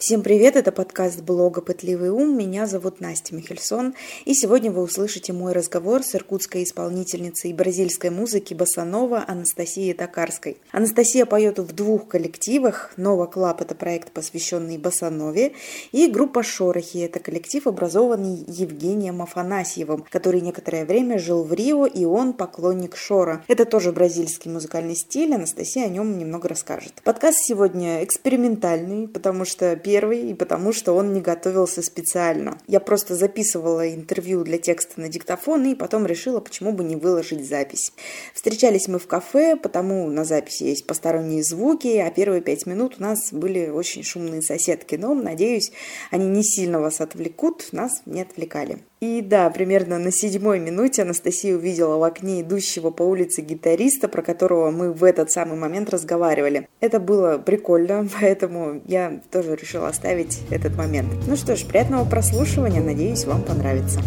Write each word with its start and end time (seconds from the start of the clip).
Всем 0.00 0.22
привет, 0.22 0.54
это 0.54 0.70
подкаст 0.70 1.22
блога 1.22 1.60
«Пытливый 1.60 2.10
ум». 2.10 2.38
Меня 2.38 2.68
зовут 2.68 3.00
Настя 3.00 3.34
Михельсон, 3.34 3.96
и 4.26 4.32
сегодня 4.32 4.70
вы 4.70 4.82
услышите 4.82 5.32
мой 5.32 5.52
разговор 5.52 6.04
с 6.04 6.14
иркутской 6.14 6.62
исполнительницей 6.62 7.52
бразильской 7.52 8.10
музыки 8.10 8.54
босанова 8.54 9.24
Анастасией 9.26 9.94
Токарской. 9.94 10.58
Анастасия 10.70 11.26
поет 11.26 11.58
в 11.58 11.74
двух 11.74 12.06
коллективах. 12.06 12.92
«Nova 12.96 13.26
Club»— 13.26 13.60
это 13.62 13.74
проект, 13.74 14.12
посвященный 14.12 14.78
босанове, 14.78 15.54
и 15.90 16.06
группа 16.06 16.44
«Шорохи»— 16.44 16.98
это 16.98 17.18
коллектив, 17.18 17.66
образованный 17.66 18.44
Евгением 18.46 19.20
Афанасьевым, 19.20 20.04
который 20.10 20.42
некоторое 20.42 20.84
время 20.84 21.18
жил 21.18 21.42
в 21.42 21.52
Рио, 21.52 21.86
и 21.86 22.04
он 22.04 22.34
поклонник 22.34 22.94
шоро. 22.94 23.44
Это 23.48 23.64
тоже 23.64 23.90
бразильский 23.90 24.48
музыкальный 24.48 24.94
стиль, 24.94 25.34
Анастасия 25.34 25.86
о 25.86 25.88
нем 25.88 26.16
немного 26.18 26.46
расскажет. 26.46 26.92
Подкаст 27.02 27.38
сегодня 27.40 28.04
экспериментальный, 28.04 29.08
потому 29.08 29.44
что 29.44 29.74
первый 29.88 30.30
и 30.30 30.34
потому, 30.34 30.74
что 30.74 30.92
он 30.92 31.14
не 31.14 31.22
готовился 31.22 31.80
специально. 31.80 32.58
Я 32.66 32.78
просто 32.78 33.14
записывала 33.14 33.88
интервью 33.88 34.44
для 34.44 34.58
текста 34.58 35.00
на 35.00 35.08
диктофон 35.08 35.64
и 35.64 35.74
потом 35.74 36.04
решила, 36.04 36.40
почему 36.40 36.72
бы 36.72 36.84
не 36.84 36.94
выложить 36.94 37.48
запись. 37.48 37.94
Встречались 38.34 38.86
мы 38.86 38.98
в 38.98 39.06
кафе, 39.06 39.56
потому 39.56 40.10
на 40.10 40.26
записи 40.26 40.64
есть 40.64 40.86
посторонние 40.86 41.42
звуки, 41.42 41.96
а 41.96 42.10
первые 42.10 42.42
пять 42.42 42.66
минут 42.66 42.96
у 42.98 43.02
нас 43.02 43.32
были 43.32 43.70
очень 43.70 44.02
шумные 44.02 44.42
соседки. 44.42 44.96
Но, 44.96 45.14
надеюсь, 45.14 45.72
они 46.10 46.26
не 46.26 46.44
сильно 46.44 46.80
вас 46.80 47.00
отвлекут, 47.00 47.68
нас 47.72 48.02
не 48.04 48.20
отвлекали. 48.20 48.80
И 49.00 49.20
да, 49.22 49.48
примерно 49.50 49.98
на 49.98 50.10
седьмой 50.10 50.58
минуте 50.58 51.02
Анастасия 51.02 51.54
увидела 51.54 51.98
в 51.98 52.02
окне 52.02 52.40
идущего 52.40 52.90
по 52.90 53.02
улице 53.02 53.42
гитариста, 53.42 54.08
про 54.08 54.22
которого 54.22 54.70
мы 54.70 54.92
в 54.92 55.04
этот 55.04 55.30
самый 55.30 55.56
момент 55.56 55.90
разговаривали. 55.90 56.68
Это 56.80 56.98
было 56.98 57.38
прикольно, 57.38 58.08
поэтому 58.20 58.82
я 58.86 59.20
тоже 59.30 59.54
решила 59.54 59.88
оставить 59.88 60.40
этот 60.50 60.76
момент. 60.76 61.08
Ну 61.26 61.36
что 61.36 61.54
ж, 61.56 61.64
приятного 61.64 62.04
прослушивания, 62.08 62.82
надеюсь, 62.82 63.24
вам 63.24 63.42
понравится. 63.42 64.00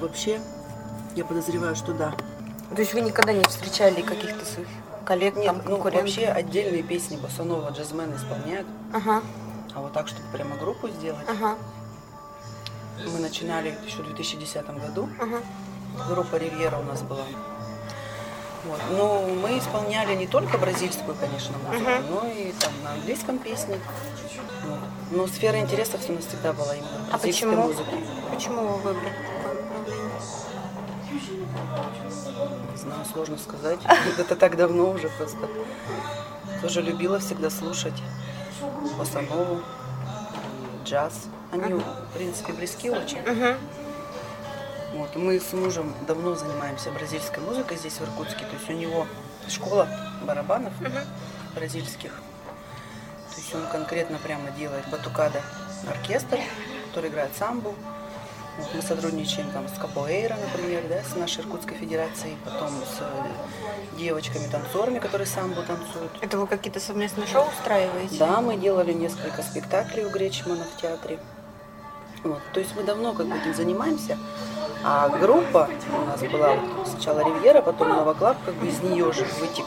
Вообще, 0.00 0.40
я 1.14 1.24
подозреваю, 1.24 1.76
что 1.76 1.92
да. 1.92 2.14
То 2.74 2.80
есть 2.80 2.94
вы 2.94 3.00
никогда 3.00 3.32
не 3.32 3.44
встречали 3.44 4.00
каких-то 4.00 4.44
своих 4.44 4.68
коллег, 5.04 5.36
Нет, 5.36 5.46
там, 5.46 5.62
ну, 5.66 5.78
вообще 5.78 6.26
отдельные 6.26 6.82
песни 6.82 7.16
босанова 7.16 7.70
джазмены 7.70 8.14
исполняют. 8.16 8.66
Ага. 8.92 9.22
А 9.74 9.80
вот 9.80 9.92
так, 9.92 10.08
чтобы 10.08 10.24
прямо 10.32 10.56
группу 10.56 10.88
сделать, 10.88 11.26
ага. 11.28 11.56
мы 13.12 13.18
начинали 13.18 13.74
еще 13.84 14.02
в 14.02 14.06
2010 14.06 14.66
году. 14.80 15.08
Ага. 15.18 15.38
Группа 16.08 16.36
«Ривьера» 16.36 16.78
у 16.78 16.84
нас 16.84 17.02
была. 17.02 17.24
Вот. 18.64 18.80
Но 18.90 19.22
мы 19.42 19.58
исполняли 19.58 20.14
не 20.14 20.26
только 20.26 20.58
бразильскую, 20.58 21.16
конечно, 21.18 21.56
музыку, 21.58 21.90
uh-huh. 21.90 22.10
но 22.10 22.28
и 22.28 22.52
там 22.52 22.72
на 22.84 22.92
английском 22.92 23.38
песни. 23.38 23.80
Вот. 24.64 24.78
Но 25.10 25.26
сфера 25.26 25.58
интересов 25.58 26.00
у 26.08 26.12
нас 26.12 26.26
всегда 26.26 26.52
была 26.52 26.76
именно 26.76 27.06
а 27.10 27.16
бразильской 27.16 27.48
почему? 27.48 27.66
музыки. 27.66 28.04
Почему 28.30 28.62
вы 28.62 28.76
выбрали 28.76 29.12
Не 32.72 32.78
знаю, 32.78 33.04
сложно 33.12 33.38
сказать. 33.38 33.80
Это 34.18 34.36
так 34.36 34.56
давно 34.56 34.90
уже 34.90 35.08
просто. 35.10 35.48
Тоже 36.62 36.82
любила 36.82 37.18
всегда 37.18 37.50
слушать 37.50 38.02
босанову, 38.98 39.60
джаз. 40.84 41.28
Они, 41.52 41.74
в 41.74 42.12
принципе, 42.14 42.52
близки 42.52 42.90
очень. 42.90 43.22
Вот. 44.94 45.14
Мы 45.16 45.38
с 45.40 45.52
мужем 45.52 45.94
давно 46.06 46.34
занимаемся 46.34 46.90
бразильской 46.90 47.42
музыкой 47.42 47.76
здесь, 47.76 47.94
в 47.94 48.02
Иркутске. 48.02 48.44
То 48.44 48.56
есть 48.56 48.68
у 48.68 48.72
него 48.72 49.06
школа 49.48 49.88
барабанов 50.22 50.72
бразильских. 51.54 52.12
То 53.30 53.36
есть 53.36 53.54
он 53.54 53.66
конкретно 53.68 54.18
прямо 54.18 54.50
делает 54.50 54.88
батукада 54.90 55.42
оркестр, 55.88 56.38
который 56.88 57.10
играет 57.10 57.34
самбу. 57.36 57.74
Вот 58.58 58.74
мы 58.74 58.82
сотрудничаем 58.82 59.50
там 59.52 59.66
с 59.68 59.78
Капоэйра, 59.78 60.36
например, 60.36 60.82
да, 60.88 61.02
с 61.02 61.16
нашей 61.16 61.42
Иркутской 61.44 61.76
федерацией, 61.76 62.36
потом 62.44 62.68
с 62.68 63.96
девочками-танцорами, 63.96 64.98
которые 64.98 65.26
самбу 65.26 65.62
танцуют. 65.62 66.12
Это 66.20 66.36
вы 66.38 66.46
какие-то 66.46 66.80
совместные 66.80 67.26
шоу 67.26 67.46
устраиваете? 67.48 68.18
Да, 68.18 68.40
мы 68.40 68.56
делали 68.56 68.92
несколько 68.92 69.42
спектаклей 69.42 70.04
у 70.04 70.10
Гречмана 70.10 70.64
в 70.64 70.80
театре. 70.80 71.18
Вот. 72.22 72.40
То 72.52 72.60
есть 72.60 72.74
мы 72.76 72.82
давно 72.82 73.14
как 73.14 73.26
бы 73.26 73.36
этим 73.36 73.54
занимаемся. 73.54 74.18
А 74.84 75.08
группа 75.08 75.68
у 75.94 76.06
нас 76.06 76.20
была 76.20 76.54
вот 76.54 76.88
сначала 76.88 77.20
Ривьера, 77.20 77.62
потом 77.62 77.90
Nova 77.90 78.14
Club, 78.14 78.36
как 78.44 78.54
бы 78.54 78.66
из 78.66 78.80
нее 78.80 79.12
же 79.12 79.26
вытек. 79.40 79.66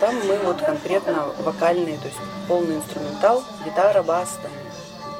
Там 0.00 0.14
мы 0.26 0.36
вот 0.38 0.60
конкретно 0.60 1.28
вокальные, 1.40 1.98
то 1.98 2.06
есть 2.06 2.18
полный 2.48 2.76
инструментал, 2.76 3.42
гитара, 3.64 4.02
бас, 4.02 4.38
там, 4.42 4.50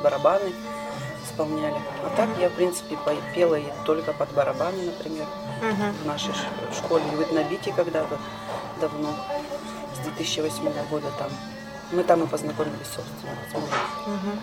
барабаны 0.02 0.52
исполняли. 1.36 1.76
А 2.04 2.16
так 2.16 2.28
я, 2.40 2.48
в 2.48 2.52
принципе, 2.52 2.96
пела 3.34 3.56
и 3.56 3.66
только 3.84 4.12
под 4.12 4.30
барабаны, 4.32 4.84
например, 4.84 5.26
э 5.62 5.92
в 6.02 6.06
нашей 6.06 6.32
школе. 6.74 7.04
В 7.12 7.22
Этнобите 7.22 7.72
когда-то 7.72 8.18
давно, 8.80 9.14
с 9.94 9.98
2008 10.04 10.72
года 10.90 11.06
там. 11.18 11.28
Мы 11.92 12.02
там 12.02 12.24
и 12.24 12.26
познакомились, 12.26 12.86
собственно, 12.86 13.36
с 13.50 13.54
мужем. 13.54 14.40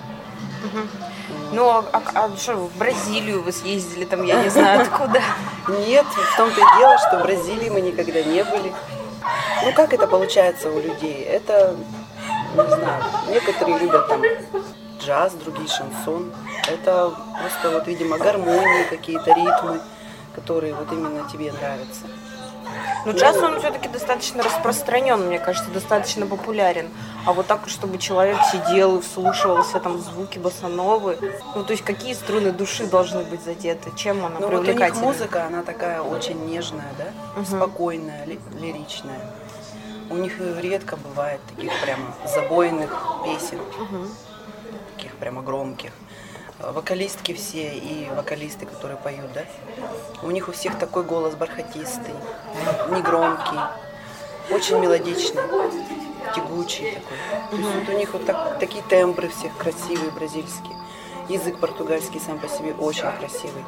uh 0.64 0.88
ну, 1.52 1.70
а, 1.70 1.86
а, 1.92 2.02
а 2.16 2.38
что, 2.38 2.56
в 2.56 2.78
Бразилию 2.78 3.44
вы 3.44 3.52
съездили, 3.52 4.06
там, 4.06 4.24
я 4.24 4.42
не 4.42 4.50
знаю, 4.50 4.82
откуда? 4.82 5.22
Нет, 5.68 6.06
в 6.06 6.38
том-то 6.38 6.62
и 6.62 6.80
дело, 6.80 6.98
что 6.98 7.20
в 7.20 7.24
Бразилии 7.24 7.70
мы 7.70 7.82
никогда 7.82 8.22
не 8.24 8.44
были. 8.44 8.74
Ну, 9.64 9.74
как 9.74 9.94
это 9.94 10.08
получается 10.08 10.72
у 10.72 10.80
людей? 10.80 11.24
Это, 11.24 11.76
не 12.56 12.68
знаю, 12.68 13.04
некоторые 13.30 13.80
любят 13.80 14.08
там 14.08 14.22
джаз, 15.04 15.34
другие 15.34 15.68
шансон. 15.68 16.32
Это 16.68 17.14
просто 17.40 17.72
вот, 17.72 17.88
видимо, 17.88 18.18
гармонии 18.18 18.86
какие-то, 18.90 19.34
ритмы, 19.34 19.82
которые 20.36 20.74
вот 20.74 20.92
именно 20.92 21.28
тебе 21.30 21.52
нравятся. 21.52 22.06
Но 23.06 23.12
ну, 23.12 23.18
джаз, 23.18 23.36
он 23.38 23.60
все-таки 23.60 23.90
достаточно 23.90 24.42
распространен, 24.44 25.28
мне 25.28 25.38
кажется, 25.38 25.70
достаточно 25.72 26.26
популярен. 26.26 26.90
А 27.26 27.34
вот 27.34 27.48
так, 27.48 27.68
чтобы 27.68 27.98
человек 27.98 28.38
сидел 28.52 28.98
и 28.98 29.02
вслушивался 29.02 29.80
там 29.80 30.00
звуки 30.00 30.40
басановы, 30.40 31.18
ну, 31.54 31.64
то 31.64 31.72
есть 31.72 31.84
какие 31.84 32.14
струны 32.14 32.52
души 32.52 32.88
должны 32.88 33.24
быть 33.24 33.44
задеты, 33.44 33.92
чем 33.96 34.26
она 34.26 34.40
ну, 34.40 34.48
привлекательна? 34.48 34.88
Вот 34.88 34.92
у 34.92 34.96
них 34.96 35.04
музыка, 35.04 35.46
она 35.46 35.64
такая 35.64 36.02
очень 36.02 36.46
нежная, 36.46 36.92
да, 36.98 37.08
угу. 37.36 37.46
спокойная, 37.46 38.26
ли, 38.26 38.40
лиричная. 38.60 39.20
У 40.10 40.16
них 40.16 40.40
редко 40.62 40.96
бывает 40.96 41.42
таких 41.56 41.72
прямо 41.82 42.14
забойных 42.26 42.90
песен, 43.26 43.60
угу. 43.60 44.08
Таких 44.94 45.14
прямо 45.16 45.42
громких 45.42 45.92
вокалистки 46.60 47.34
все 47.34 47.76
и 47.76 48.08
вокалисты, 48.16 48.66
которые 48.66 48.98
поют, 48.98 49.32
да, 49.34 49.44
у 50.22 50.32
них 50.32 50.48
у 50.48 50.52
всех 50.52 50.78
такой 50.80 51.04
голос 51.04 51.36
бархатистый, 51.36 52.14
негромкий, 52.90 53.60
очень 54.50 54.80
мелодичный, 54.80 55.42
тягучий 56.36 56.92
такой. 56.92 57.18
То 57.52 57.58
есть 57.58 57.70
вот 57.76 57.90
у 57.94 57.98
них 57.98 58.14
вот 58.14 58.26
так, 58.26 58.60
такие 58.60 58.84
тембры 58.84 59.28
всех 59.30 59.56
красивые, 59.58 60.12
бразильские. 60.12 60.78
Язык 61.30 61.58
португальский 61.60 62.20
сам 62.20 62.38
по 62.38 62.48
себе 62.50 62.74
очень 62.74 63.10
красивый. 63.20 63.64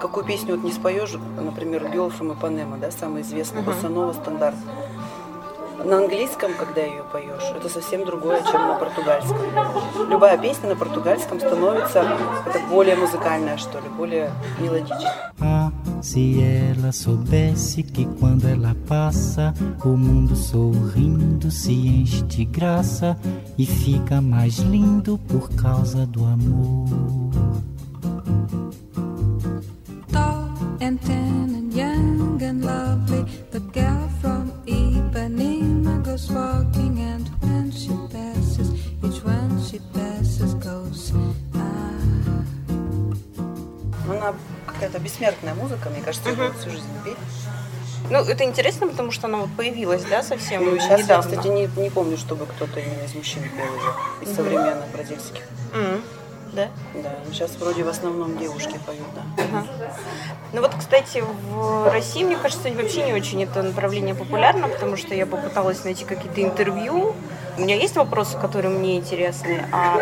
Какую 0.00 0.26
песню 0.26 0.56
вот 0.56 0.64
не 0.64 0.72
споешь, 0.72 1.12
например, 1.12 1.84
Girl 1.84 2.12
from 2.16 2.38
Ipanema, 2.38 2.78
да, 2.78 2.90
самый 2.90 3.22
известный, 3.22 3.62
uh-huh. 3.62 3.74
босанова 3.74 4.12
стандарт 4.12 4.56
на 5.86 5.98
английском, 5.98 6.52
когда 6.58 6.82
ее 6.82 7.04
поешь, 7.12 7.54
это 7.56 7.68
совсем 7.68 8.04
другое, 8.04 8.42
чем 8.50 8.60
на 8.66 8.74
португальском. 8.74 9.36
Любая 10.08 10.36
песня 10.36 10.70
на 10.70 10.76
португальском 10.76 11.38
становится 11.38 12.04
это 12.46 12.60
более 12.68 12.96
музыкальная, 12.96 13.56
что 13.56 13.78
ли, 13.78 13.88
более 13.88 14.30
мелодичная. 14.58 15.32
Graça 22.56 23.18
e 23.58 23.66
fica 23.66 24.20
mais 24.20 24.58
lindo 24.58 25.18
por 25.28 25.50
causa 25.54 26.06
do 26.06 26.24
amor. 26.24 27.75
Какая-то 44.86 45.04
бессмертная 45.04 45.54
музыка, 45.54 45.90
мне 45.90 46.00
кажется, 46.00 46.30
uh-huh. 46.30 46.56
всю 46.60 46.70
жизнь 46.70 46.86
петь. 47.04 47.16
Ну, 48.08 48.18
это 48.18 48.44
интересно, 48.44 48.86
потому 48.86 49.10
что 49.10 49.26
она 49.26 49.38
вот 49.38 49.48
появилась, 49.56 50.04
да, 50.04 50.22
совсем 50.22 50.64
Ну, 50.64 50.78
сейчас 50.78 51.00
недавно. 51.00 51.28
я, 51.28 51.36
кстати, 51.36 51.48
не, 51.48 51.68
не 51.82 51.90
помню, 51.90 52.16
чтобы 52.16 52.46
кто-то 52.46 52.78
из 52.78 53.14
мужчин 53.16 53.42
пел 53.42 53.66
уже, 53.74 54.30
из 54.30 54.36
современных 54.36 54.86
бразильских. 54.92 55.42
М, 55.74 56.02
Да? 56.52 56.68
Да, 57.02 57.16
ну, 57.26 57.32
сейчас 57.32 57.50
вроде 57.58 57.82
в 57.82 57.88
основном 57.88 58.38
девушки 58.38 58.78
поют, 58.86 59.02
да. 59.16 59.44
Ага. 59.44 59.66
Ну 60.52 60.60
вот, 60.60 60.72
кстати, 60.78 61.24
в 61.50 61.90
России, 61.90 62.22
мне 62.22 62.36
кажется, 62.36 62.70
вообще 62.70 63.02
не 63.02 63.12
очень 63.12 63.42
это 63.42 63.62
направление 63.62 64.14
популярно, 64.14 64.68
потому 64.68 64.96
что 64.96 65.14
я 65.14 65.26
попыталась 65.26 65.82
найти 65.82 66.04
какие-то 66.04 66.40
интервью. 66.40 67.16
У 67.58 67.60
меня 67.60 67.74
есть 67.74 67.96
вопросы, 67.96 68.38
которые 68.38 68.72
мне 68.72 68.98
интересны, 68.98 69.66
а 69.72 69.98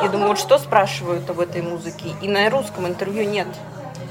я 0.00 0.08
думаю, 0.08 0.28
вот 0.28 0.38
что 0.38 0.58
спрашивают 0.58 1.28
об 1.28 1.40
этой 1.40 1.62
музыке, 1.62 2.10
и 2.22 2.28
на 2.28 2.48
русском 2.50 2.86
интервью 2.86 3.28
нет. 3.28 3.48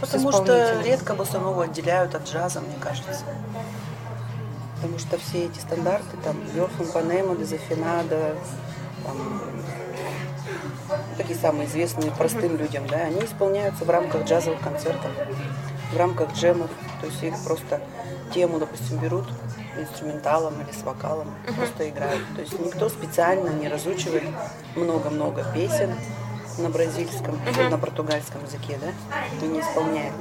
Потому 0.01 0.31
что 0.31 0.42
исполнителем. 0.42 0.86
редко 0.86 1.13
боссанову 1.13 1.62
отделяют 1.62 2.15
от 2.15 2.27
джаза, 2.27 2.59
мне 2.59 2.75
кажется. 2.81 3.24
Потому 4.75 4.98
что 4.98 5.18
все 5.19 5.45
эти 5.45 5.59
стандарты, 5.59 6.18
там, 6.24 6.36
Верфун 6.56 6.88
Панема, 6.88 7.36
Дезафинада, 7.36 8.36
там, 9.06 9.42
такие 11.18 11.38
самые 11.38 11.68
известные 11.68 12.12
простым 12.12 12.57
людям, 12.57 12.88
да, 12.88 12.98
они 12.98 13.21
исполняются 13.24 13.86
в 13.86 13.89
рамках 13.89 14.25
джазовых 14.25 14.59
концертов, 14.59 15.12
в 15.94 15.98
рамках 15.98 16.33
джемов. 16.33 16.71
То 17.00 17.07
есть 17.07 17.24
их 17.24 17.36
просто 17.45 17.80
тему, 18.33 18.57
допустим, 18.57 18.97
берут 18.97 19.27
инструменталом 19.77 20.56
или 20.62 20.71
с 20.71 20.81
вокалом, 20.83 21.27
просто 21.56 21.88
играют. 21.88 22.24
То 22.36 22.42
есть 22.42 22.59
никто 22.59 22.89
специально 22.89 23.50
не 23.50 23.68
разучивает 23.68 24.24
много-много 24.75 25.45
песен 25.54 25.94
на 26.57 26.69
бразильском, 26.69 27.39
на 27.69 27.77
португальском 27.77 28.44
языке, 28.44 28.80
да, 28.81 28.92
и 29.42 29.48
не 29.48 29.59
исполняет. 29.62 30.13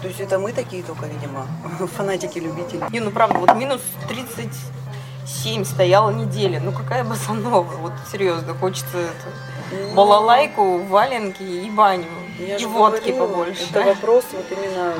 То 0.00 0.08
есть 0.08 0.20
это 0.20 0.38
мы 0.38 0.52
такие 0.52 0.82
только, 0.82 1.06
видимо, 1.06 1.46
фанатики-любители. 1.96 2.84
Не, 2.92 3.00
ну 3.00 3.10
правда, 3.10 3.38
вот 3.38 3.54
минус 3.54 3.80
37 4.08 5.64
стояла 5.64 6.10
неделя. 6.10 6.60
Ну 6.60 6.72
какая 6.72 7.04
босанова? 7.04 7.62
Вот 7.62 7.92
серьезно, 8.12 8.54
хочется 8.54 8.98
это, 8.98 9.94
балалайку, 9.94 10.78
валенки 10.84 11.42
и 11.42 11.70
баню. 11.70 12.04
Я 12.38 12.56
и 12.56 12.64
водки 12.66 13.10
говорила, 13.10 13.26
побольше. 13.26 13.62
Это 13.62 13.72
да? 13.74 13.84
вопрос 13.84 14.24
вот 14.32 14.44
именно 14.50 14.94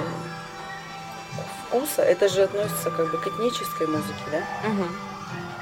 вкуса. 1.66 2.02
Это 2.02 2.28
же 2.28 2.42
относится 2.42 2.90
как 2.90 3.10
бы 3.10 3.18
к 3.18 3.26
этнической 3.26 3.86
музыке, 3.86 4.24
да? 4.30 4.68
Мгм. 4.68 4.88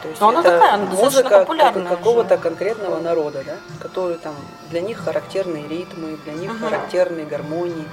То 0.03 0.09
есть 0.09 0.21
Но 0.21 0.29
она 0.31 0.43
такая, 0.43 0.75
она 0.75 0.85
музыка 0.87 1.39
популярная 1.41 1.85
как- 1.89 1.99
какого-то 1.99 2.37
конкретного 2.37 3.01
народа, 3.01 3.43
да? 3.47 3.55
Который 3.81 4.17
там 4.17 4.35
для 4.71 4.81
них 4.81 4.99
характерные 4.99 5.69
ритмы, 5.69 6.19
для 6.25 6.33
них 6.35 6.51
Мгм. 6.53 6.61
характерные 6.65 7.25
гармонии. 7.25 7.87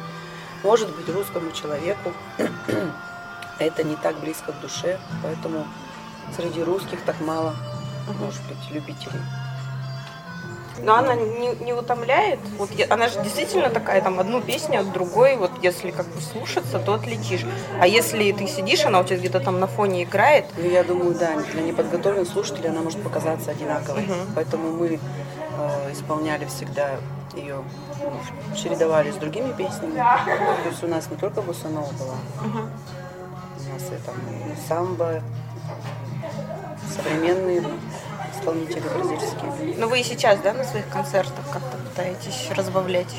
Может 0.64 0.90
быть, 0.96 1.08
русскому 1.14 1.52
человеку 1.52 2.12
это 3.60 3.84
не 3.84 3.96
так 3.96 4.16
близко 4.20 4.52
к 4.52 4.60
душе, 4.60 5.00
поэтому 5.24 5.66
среди 6.36 6.64
русских 6.64 7.02
так 7.04 7.20
мало, 7.22 7.56
может 8.20 8.42
быть, 8.44 8.72
любителей. 8.72 9.22
Но 10.84 10.96
она 10.96 11.16
не, 11.16 11.50
не 11.64 11.74
утомляет. 11.74 12.40
Вот 12.58 12.72
я- 12.72 12.88
она 12.90 13.08
же 13.10 13.22
действительно 13.22 13.70
такая, 13.70 14.02
там, 14.02 14.20
одну 14.20 14.42
песню 14.42 14.80
от 14.82 14.92
другой, 14.92 15.36
вот 15.38 15.52
если 15.62 15.92
как 15.92 16.06
бы 16.08 16.22
слушаться, 16.22 16.80
то 16.80 16.94
отлетишь. 16.94 17.46
А 17.82 17.88
если 17.88 18.32
ты 18.32 18.48
сидишь, 18.48 18.86
она 18.86 19.00
у 19.00 19.04
тебя 19.04 19.18
где-то 19.18 19.40
там 19.40 19.60
на 19.60 19.68
фоне 19.68 20.04
играет, 20.04 20.46
Ну, 20.58 20.70
я 20.70 20.84
думаю, 20.84 21.16
да, 21.16 21.36
для 21.54 21.62
неподготовленных 21.64 22.28
слушателей 22.30 22.70
она 22.70 22.82
может 22.82 23.02
показаться 23.04 23.52
одинаковой. 23.52 24.04
Мгм. 24.04 24.16
Поэтому 24.36 24.72
мы 24.72 25.00
э, 25.62 25.92
исполняли 25.92 26.46
всегда 26.46 26.92
ее, 27.36 27.58
ну, 28.02 28.56
чередовали 28.56 29.12
с 29.12 29.16
другими 29.16 29.52
песнями. 29.54 29.96
То 29.96 30.70
есть 30.70 30.84
у 30.84 30.88
нас 30.88 31.10
не 31.12 31.18
только 31.18 31.42
босанова 31.42 31.90
была, 32.00 32.16
у 32.44 33.74
нас 33.74 33.84
и 33.84 34.06
там 34.06 34.16
и 34.16 34.68
самбо, 34.68 35.22
современные 36.96 37.62
исполнители 38.50 38.84
бразильские. 38.90 39.76
но 39.78 39.88
вы 39.88 40.00
и 40.00 40.04
сейчас, 40.04 40.40
да, 40.40 40.54
на 40.54 40.64
своих 40.64 40.88
концертах 40.90 41.46
как-то 41.52 41.78
пытаетесь 41.78 42.50
разбавлять. 42.56 43.14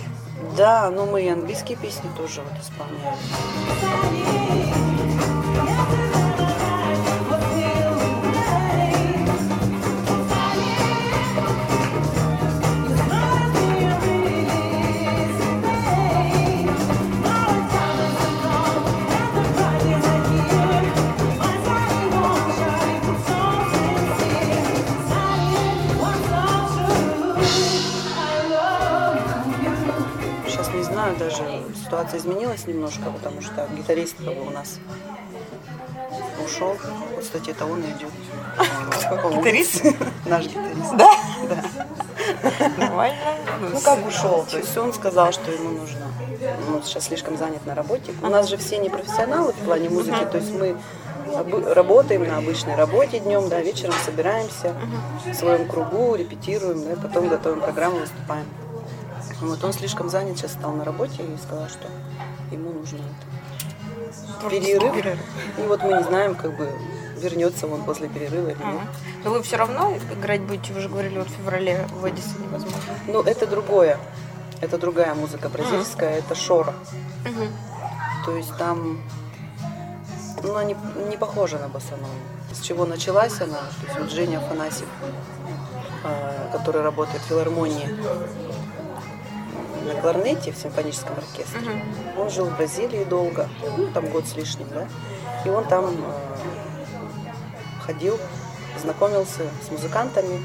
Да, 0.57 0.91
но 0.91 1.07
мы 1.07 1.23
и 1.23 1.29
английские 1.29 1.77
песни 1.77 2.09
тоже 2.17 2.43
вот 2.43 2.53
исполняем. 2.61 3.15
Ситуация 32.01 32.19
изменилась 32.19 32.67
немножко, 32.67 33.11
потому 33.11 33.43
что 33.43 33.69
гитарист 33.77 34.17
у 34.21 34.51
нас 34.51 34.79
ушел. 36.45 36.77
Вот, 37.15 37.25
кстати, 37.25 37.51
это 37.51 37.67
он 37.67 37.81
идет. 37.81 38.11
Гитарист? 39.37 39.85
Наш 40.27 40.47
гитарист. 40.47 40.97
Да? 40.97 41.11
Да. 41.49 42.69
Нормально. 42.79 43.19
Ну 43.73 43.81
как 43.81 44.07
ушел? 44.07 44.47
То 44.51 44.59
есть 44.59 44.77
он 44.79 44.93
сказал, 44.95 45.33
что 45.33 45.51
ему 45.51 45.71
нужно. 45.71 46.07
Он 46.73 46.83
сейчас 46.83 47.07
слишком 47.07 47.37
занят 47.37 47.67
на 47.67 47.75
работе. 47.75 48.13
У 48.23 48.29
нас 48.29 48.49
же 48.49 48.57
все 48.57 48.79
не 48.79 48.89
профессионалы 48.89 49.53
в 49.53 49.57
плане 49.57 49.91
музыки, 49.91 50.25
то 50.31 50.39
есть 50.39 50.53
мы 50.53 50.77
работаем 51.75 52.27
на 52.27 52.39
обычной 52.39 52.77
работе 52.77 53.21
днем, 53.21 53.49
да, 53.49 53.61
вечером 53.61 53.95
собираемся 54.05 54.75
в 55.27 55.35
своем 55.35 55.69
кругу, 55.69 56.17
репетируем, 56.17 56.83
да, 56.83 56.97
потом 57.01 57.29
готовим 57.29 57.61
программу, 57.61 57.99
выступаем. 57.99 58.47
Вот 59.41 59.65
он 59.65 59.73
слишком 59.73 60.11
занят 60.11 60.37
сейчас 60.37 60.53
стал 60.53 60.73
на 60.73 60.85
работе 60.85 61.23
и 61.23 61.37
сказал, 61.39 61.69
что 61.69 61.89
ему 62.51 62.73
нужно 62.73 62.99
это. 62.99 64.51
перерыв. 64.51 65.19
И 65.59 65.63
вот 65.63 65.83
мы 65.83 65.95
не 65.95 66.03
знаем, 66.03 66.35
как 66.35 66.57
бы 66.57 66.71
вернется 67.17 67.67
он 67.67 67.83
после 67.85 68.09
перерыва 68.09 68.49
или 68.49 68.63
нет. 68.63 68.89
Но 69.25 69.31
вы 69.31 69.43
все 69.43 69.57
равно 69.57 69.95
играть 70.13 70.43
будете, 70.43 70.73
вы 70.73 70.81
же 70.81 70.89
говорили, 70.89 71.19
вот 71.19 71.29
в 71.29 71.33
феврале 71.33 71.87
в 71.93 72.09
Эдисоне 72.09 72.49
возможно. 72.51 72.79
Ну, 73.07 73.23
это 73.23 73.47
другое. 73.47 73.99
Это 74.61 74.77
другая 74.79 75.15
музыка 75.15 75.49
бразильская, 75.49 76.19
это 76.19 76.35
шора. 76.35 76.75
То 78.27 78.37
есть 78.37 78.55
там, 78.59 79.01
ну, 80.43 80.51
она 80.51 80.65
не, 80.65 80.77
не 81.09 81.17
похожа 81.17 81.59
на 81.59 81.69
босанову. 81.69 82.11
С 82.53 82.61
чего 82.61 82.85
началась 82.85 83.41
она? 83.41 83.59
То 83.59 83.87
есть 83.87 83.99
вот 84.01 84.11
Женя 84.11 84.39
Афанасьев, 84.39 84.89
э, 86.05 86.49
который 86.53 86.83
работает 86.83 87.23
в 87.23 87.27
филармонии 87.27 87.89
на 89.87 90.01
кларнете 90.01 90.53
в 90.53 90.57
симфоническом 90.57 91.17
оркестре. 91.17 91.83
Он 92.19 92.31
жил 92.31 92.47
в 92.47 92.57
Бразилии 92.57 93.05
долго, 93.05 93.49
ну, 93.77 93.89
там 93.93 94.09
год 94.11 94.27
с 94.27 94.37
лишним, 94.37 94.69
да. 94.71 94.89
И 95.45 95.49
он 95.49 95.65
там 95.65 95.87
э, 95.87 97.33
ходил, 97.87 98.19
знакомился 98.81 99.43
с 99.67 99.71
музыкантами. 99.71 100.45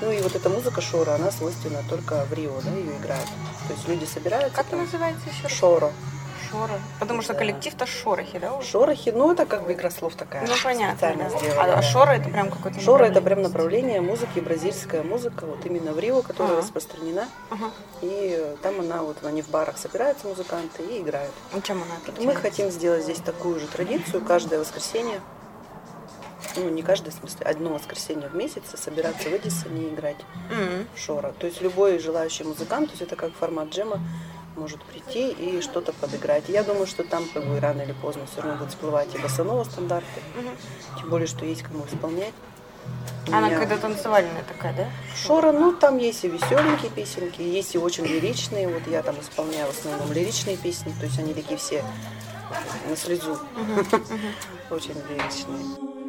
Ну 0.00 0.10
и 0.10 0.20
вот 0.22 0.34
эта 0.34 0.48
музыка 0.48 0.80
шора, 0.80 1.14
она 1.14 1.30
свойственна 1.30 1.82
только 1.88 2.24
в 2.24 2.32
Рио, 2.32 2.60
да, 2.64 2.70
ее 2.70 2.96
играют. 2.96 3.28
То 3.68 3.74
есть 3.74 3.88
люди 3.88 4.04
собираются 4.04 4.56
Как 4.56 4.66
там. 4.66 4.80
называется 4.80 5.24
еще? 5.30 5.48
Шоро. 5.54 5.92
Шора. 6.50 6.78
Потому 7.00 7.22
что 7.22 7.34
коллектив-то 7.34 7.86
шорохи, 7.86 8.38
да? 8.38 8.54
уже? 8.54 8.66
Шорохи, 8.68 9.10
ну 9.10 9.32
это 9.32 9.46
как 9.46 9.64
бы 9.64 9.72
игра 9.72 9.90
слов 9.90 10.14
такая. 10.14 10.46
Ну 10.46 10.52
понятно. 10.62 10.96
Специально 10.96 11.30
да. 11.30 11.62
А, 11.74 11.78
а 11.78 11.82
шора 11.82 12.12
это 12.12 12.28
прям 12.28 12.50
какой-то. 12.50 12.80
Шора 12.80 13.04
это 13.04 13.20
прям 13.20 13.42
направление 13.42 14.00
музыки, 14.00 14.40
бразильская 14.40 15.02
музыка, 15.02 15.46
вот 15.46 15.64
именно 15.66 15.92
в 15.92 15.98
Рио, 15.98 16.22
которая 16.22 16.52
Ага. 16.54 16.62
распространена. 16.62 17.28
Ага. 17.50 17.70
И 18.02 18.36
э, 18.38 18.56
там 18.62 18.80
она, 18.80 19.02
вот 19.02 19.16
они 19.24 19.42
в 19.42 19.48
барах 19.48 19.78
собираются, 19.78 20.26
музыканты, 20.26 20.82
и 20.82 21.00
играют. 21.00 21.32
Ну, 21.52 21.60
чем 21.60 21.78
она 21.82 21.94
Мы 22.06 22.12
отличается? 22.12 22.40
хотим 22.42 22.70
сделать 22.70 23.02
здесь 23.04 23.18
такую 23.20 23.58
же 23.60 23.66
традицию, 23.66 24.22
каждое 24.24 24.58
воскресенье, 24.58 25.20
ну 26.56 26.68
не 26.68 26.82
каждое, 26.82 27.10
в 27.10 27.14
смысле, 27.14 27.46
одно 27.46 27.70
воскресенье 27.74 28.28
в 28.28 28.34
месяц 28.36 28.62
собираться 28.76 29.28
в 29.28 29.32
Эдисоне 29.32 29.88
и 29.88 29.94
играть 29.94 30.16
М. 30.52 30.86
шора. 30.96 31.32
То 31.38 31.46
есть 31.46 31.60
любой 31.60 31.98
желающий 31.98 32.44
музыкант, 32.44 32.86
то 32.88 32.92
есть 32.92 33.02
это 33.02 33.16
как 33.16 33.32
формат 33.34 33.70
джема, 33.70 33.98
может 34.56 34.82
прийти 34.84 35.30
и 35.30 35.60
что-то 35.60 35.92
подыграть. 35.92 36.44
Я 36.48 36.62
думаю, 36.62 36.86
что 36.86 37.04
там 37.04 37.24
как 37.32 37.44
бы 37.46 37.58
рано 37.60 37.82
или 37.82 37.92
поздно 37.92 38.26
все 38.26 38.40
равно 38.40 38.58
будут 38.58 38.70
всплывать 38.70 39.14
и 39.14 39.18
босанова 39.18 39.64
стандарты. 39.64 40.20
Тем 40.98 41.10
более, 41.10 41.26
что 41.26 41.44
есть 41.44 41.62
кому 41.62 41.84
исполнять. 41.86 42.34
Она 43.28 43.48
меня 43.48 43.58
какая-то 43.58 43.82
танцевальная 43.82 44.44
такая, 44.44 44.74
да? 44.74 44.90
Шора, 45.16 45.52
ну 45.52 45.72
там 45.72 45.96
есть 45.96 46.24
и 46.24 46.28
веселенькие 46.28 46.90
песенки, 46.90 47.40
есть 47.40 47.74
и 47.74 47.78
очень 47.78 48.04
лиричные. 48.04 48.68
Вот 48.68 48.86
я 48.86 49.02
там 49.02 49.18
исполняю 49.20 49.66
в 49.72 49.78
основном 49.78 50.12
лиричные 50.12 50.56
песни, 50.56 50.94
то 50.98 51.06
есть 51.06 51.18
они 51.18 51.32
такие 51.32 51.56
все 51.56 51.82
на 52.88 52.96
слезу. 52.96 53.38
Очень 54.70 54.96
лиричные. 55.08 56.03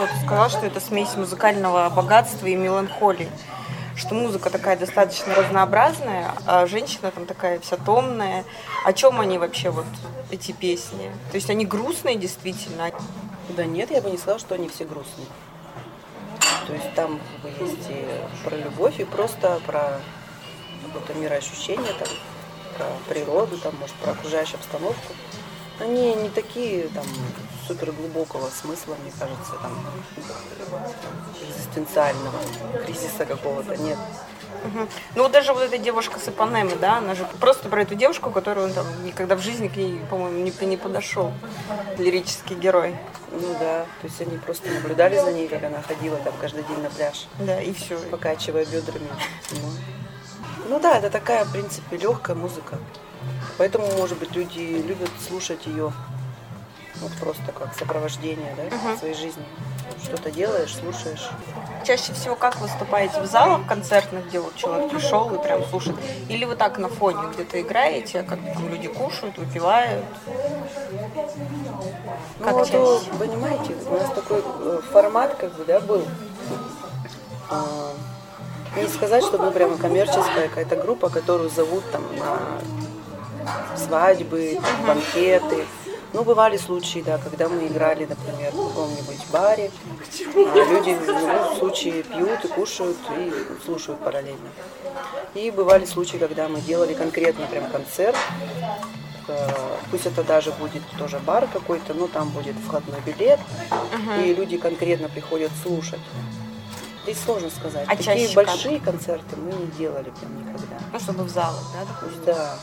Кто-то 0.00 0.16
сказал, 0.24 0.48
что 0.48 0.64
это 0.64 0.80
смесь 0.80 1.14
музыкального 1.14 1.90
богатства 1.90 2.46
и 2.46 2.56
меланхолии. 2.56 3.28
Что 3.96 4.14
музыка 4.14 4.48
такая 4.48 4.78
достаточно 4.78 5.34
разнообразная, 5.34 6.32
а 6.46 6.64
женщина 6.66 7.10
там 7.10 7.26
такая 7.26 7.60
вся 7.60 7.76
томная. 7.76 8.46
О 8.86 8.94
чем 8.94 9.20
они 9.20 9.36
вообще, 9.36 9.68
вот 9.68 9.84
эти 10.30 10.52
песни? 10.52 11.12
То 11.30 11.34
есть 11.34 11.50
они 11.50 11.66
грустные 11.66 12.16
действительно? 12.16 12.90
Да 13.50 13.66
нет, 13.66 13.90
я 13.90 14.00
бы 14.00 14.10
не 14.10 14.16
сказала, 14.16 14.38
что 14.38 14.54
они 14.54 14.70
все 14.70 14.86
грустные. 14.86 15.26
То 16.66 16.72
есть 16.72 16.94
там 16.94 17.20
есть 17.60 17.90
и 17.90 18.06
про 18.42 18.56
любовь, 18.56 19.00
и 19.00 19.04
просто 19.04 19.60
про 19.66 20.00
какое-то 20.82 21.12
мироощущение, 21.12 21.92
там, 21.92 22.08
про 22.78 22.86
природу, 23.12 23.58
там, 23.58 23.74
может, 23.78 23.94
про 23.96 24.12
окружающую 24.12 24.56
обстановку. 24.56 25.12
Они 25.78 26.14
не 26.14 26.30
такие 26.30 26.88
там 26.88 27.04
супер 27.70 27.92
глубокого 27.92 28.48
смысла, 28.50 28.96
мне 29.00 29.12
кажется, 29.16 29.52
там 29.62 29.72
экзистенциального 31.40 32.38
кризиса 32.84 33.24
какого-то 33.24 33.76
нет. 33.76 33.96
Мгм. 34.64 34.88
Ну 35.14 35.22
вот 35.22 35.30
даже 35.30 35.52
вот 35.52 35.62
эта 35.62 35.78
девушка 35.78 36.18
с 36.18 36.28
Ипанемы, 36.28 36.74
да, 36.80 36.98
она 36.98 37.14
же 37.14 37.24
просто 37.38 37.68
про 37.68 37.82
эту 37.82 37.94
девушку, 37.94 38.30
которую 38.30 38.66
он 38.66 38.72
там 38.72 38.86
никогда 39.04 39.36
в 39.36 39.40
жизни 39.40 39.68
к 39.68 39.76
ней, 39.76 40.00
по-моему, 40.10 40.42
не, 40.42 40.52
не 40.66 40.76
подошел. 40.76 41.32
Лирический 41.96 42.56
герой. 42.56 42.96
Ну 43.30 43.54
да, 43.60 43.86
то 44.00 44.06
есть 44.08 44.20
они 44.20 44.36
просто 44.38 44.68
наблюдали 44.68 45.16
за 45.16 45.32
ней, 45.32 45.46
как 45.46 45.62
она 45.62 45.80
ходила 45.80 46.16
там 46.16 46.34
каждый 46.40 46.64
день 46.64 46.80
на 46.82 46.90
пляж, 46.90 47.28
Да, 47.38 47.62
и 47.62 47.72
все. 47.72 47.96
покачивая 48.10 48.64
бедрами. 48.64 49.08
Ну, 49.52 49.70
ну 50.68 50.80
да, 50.80 50.98
это 50.98 51.08
такая, 51.08 51.44
в 51.44 51.52
принципе, 51.52 51.96
легкая 51.96 52.34
музыка. 52.34 52.78
Поэтому, 53.58 53.86
может 53.96 54.18
быть, 54.18 54.34
люди 54.34 54.82
любят 54.84 55.10
слушать 55.28 55.66
ее 55.66 55.92
вот 57.00 57.12
просто 57.12 57.52
как 57.52 57.74
сопровождение 57.76 58.54
да, 58.56 58.96
своей 58.96 59.14
жизни. 59.14 59.44
Что-то 60.02 60.30
делаешь, 60.30 60.74
слушаешь. 60.74 61.28
Чаще 61.84 62.12
всего 62.12 62.34
как 62.34 62.58
выступаете? 62.60 63.20
В 63.20 63.26
залах 63.26 63.66
концертных, 63.66 64.26
где 64.28 64.40
вот 64.40 64.54
человек 64.56 64.90
пришел 64.90 65.32
и 65.34 65.42
прям 65.42 65.64
слушает? 65.64 65.96
Или 66.28 66.44
вы 66.44 66.56
так 66.56 66.78
на 66.78 66.88
фоне 66.88 67.18
где-то 67.34 67.60
играете, 67.60 68.22
как 68.22 68.38
там 68.54 68.68
люди 68.68 68.88
кушают, 68.88 69.36
выпивают? 69.38 70.04
Ну, 72.38 72.44
Как 72.44 72.54
вот, 72.54 72.66
чаще? 72.66 72.78
э, 73.12 73.18
понимаете, 73.18 73.74
у 73.88 73.94
нас 73.94 74.10
такой 74.14 74.42
э, 74.42 74.80
формат, 74.92 75.34
как 75.34 75.54
бы, 75.54 75.64
да, 75.64 75.80
был. 75.80 76.04
А, 77.50 77.92
Не 78.76 78.86
сказать, 78.88 79.24
что 79.24 79.38
мы 79.38 79.50
прямо 79.50 79.76
коммерческая 79.76 80.48
какая-то 80.48 80.76
группа, 80.76 81.08
которую 81.10 81.50
зовут 81.50 81.82
там 81.90 82.02
на 82.16 82.38
свадьбы, 83.76 84.58
там, 84.62 84.86
банкеты. 84.86 85.64
Ну, 86.12 86.24
бывали 86.24 86.56
случаи, 86.56 87.02
да, 87.06 87.18
когда 87.18 87.48
мы 87.48 87.66
играли, 87.66 88.04
например, 88.04 88.50
в 88.52 88.68
каком-нибудь 88.68 89.26
баре, 89.32 89.70
а 90.26 90.64
люди 90.72 90.94
в 90.94 91.06
любом 91.06 91.56
случае 91.56 92.02
пьют 92.02 92.44
и 92.44 92.48
кушают 92.48 92.98
и 93.16 93.32
слушают 93.64 94.00
параллельно. 94.00 94.48
И 95.34 95.50
бывали 95.50 95.84
случаи, 95.84 96.16
когда 96.16 96.48
мы 96.48 96.60
делали 96.60 96.94
конкретно 96.94 97.46
прям 97.46 97.70
концерт, 97.70 98.16
Э, 99.30 99.76
пусть 99.90 100.06
это 100.06 100.24
даже 100.24 100.50
будет 100.52 100.82
тоже 100.98 101.18
бар 101.18 101.46
какой-то, 101.52 101.94
но 101.94 102.06
там 102.08 102.30
будет 102.30 102.56
входной 102.66 103.00
билет, 103.06 103.38
и 104.22 104.34
люди 104.34 104.56
конкретно 104.56 105.08
приходят 105.08 105.50
слушать. 105.62 106.00
Здесь 107.04 107.18
сложно 107.24 107.50
сказать. 107.50 107.86
А 107.86 107.96
Такие 107.96 108.04
чаще 108.04 108.34
как? 108.34 108.46
большие 108.46 108.80
концерты 108.80 109.36
мы 109.36 109.52
не 109.52 109.66
делали 109.78 110.10
прям 110.10 110.38
никогда. 110.38 110.78
Ну, 110.92 111.00
чтобы 111.00 111.24
в 111.24 111.28
залах, 111.28 111.64
да, 111.72 111.86
допустим? 111.86 112.24
Да. 112.24 112.58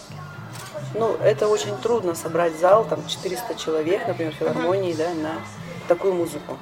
Ну, 0.94 1.16
это 1.16 1.48
очень 1.48 1.76
трудно 1.78 2.16
собрать 2.16 2.58
зал, 2.58 2.86
там 2.86 3.06
400 3.08 3.56
человек, 3.56 4.08
например, 4.08 4.34
в 4.34 4.38
филармонии, 4.38 4.94
да, 4.94 5.14
на 5.14 5.34
такую 5.88 6.14
музыку. 6.14 6.58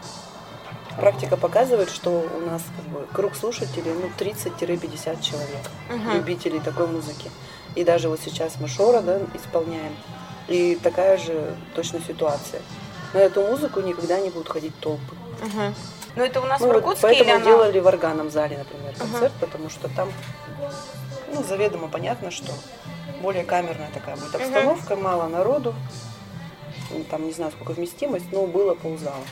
Практика 0.97 1.35
показывает, 1.35 1.89
что 1.89 2.09
у 2.09 2.49
нас 2.49 2.61
как 2.75 2.85
бы, 2.85 3.05
круг 3.13 3.35
слушателей 3.35 3.93
ну, 3.93 4.09
30-50 4.17 5.21
человек, 5.21 6.13
любителей 6.13 6.59
такой 6.59 6.87
музыки. 6.87 7.29
И 7.75 7.83
даже 7.83 8.07
вот 8.07 8.19
сейчас 8.23 8.53
мы 8.59 8.67
Шора 8.69 9.01
да, 9.01 9.19
исполняем, 9.33 9.95
и 10.47 10.79
такая 10.81 11.17
же 11.17 11.55
точно 11.75 11.99
ситуация. 11.99 12.61
На 13.13 13.19
эту 13.19 13.41
музыку 13.41 13.81
никогда 13.81 14.19
не 14.19 14.29
будут 14.29 14.49
ходить 14.49 14.77
толпы. 14.79 15.15
Мгм. 15.41 15.75
Ну, 16.15 16.23
это 16.23 16.39
у 16.41 16.45
нас 16.45 16.61
Ну, 16.61 16.67
в 16.67 16.69
вот 16.69 16.77
Иркутске 16.77 17.01
поэтому 17.07 17.29
или 17.29 17.35
она... 17.35 17.45
делали 17.45 17.79
в 17.79 17.87
органном 17.87 18.29
зале, 18.29 18.57
например, 18.57 18.93
концерт, 18.97 19.33
потому 19.41 19.69
что 19.69 19.89
там 19.89 20.09
ну, 21.33 21.43
заведомо 21.43 21.89
понятно, 21.89 22.31
что 22.31 22.53
более 23.21 23.43
камерная 23.43 23.89
такая 23.93 24.15
будет 24.15 24.35
обстановка, 24.35 24.95
мало 24.95 25.27
народу, 25.27 25.73
ну, 26.91 27.03
там 27.03 27.25
не 27.25 27.33
знаю 27.33 27.51
сколько 27.51 27.71
вместимость, 27.71 28.31
но 28.31 28.45
было 28.47 28.75
ползала 28.75 29.23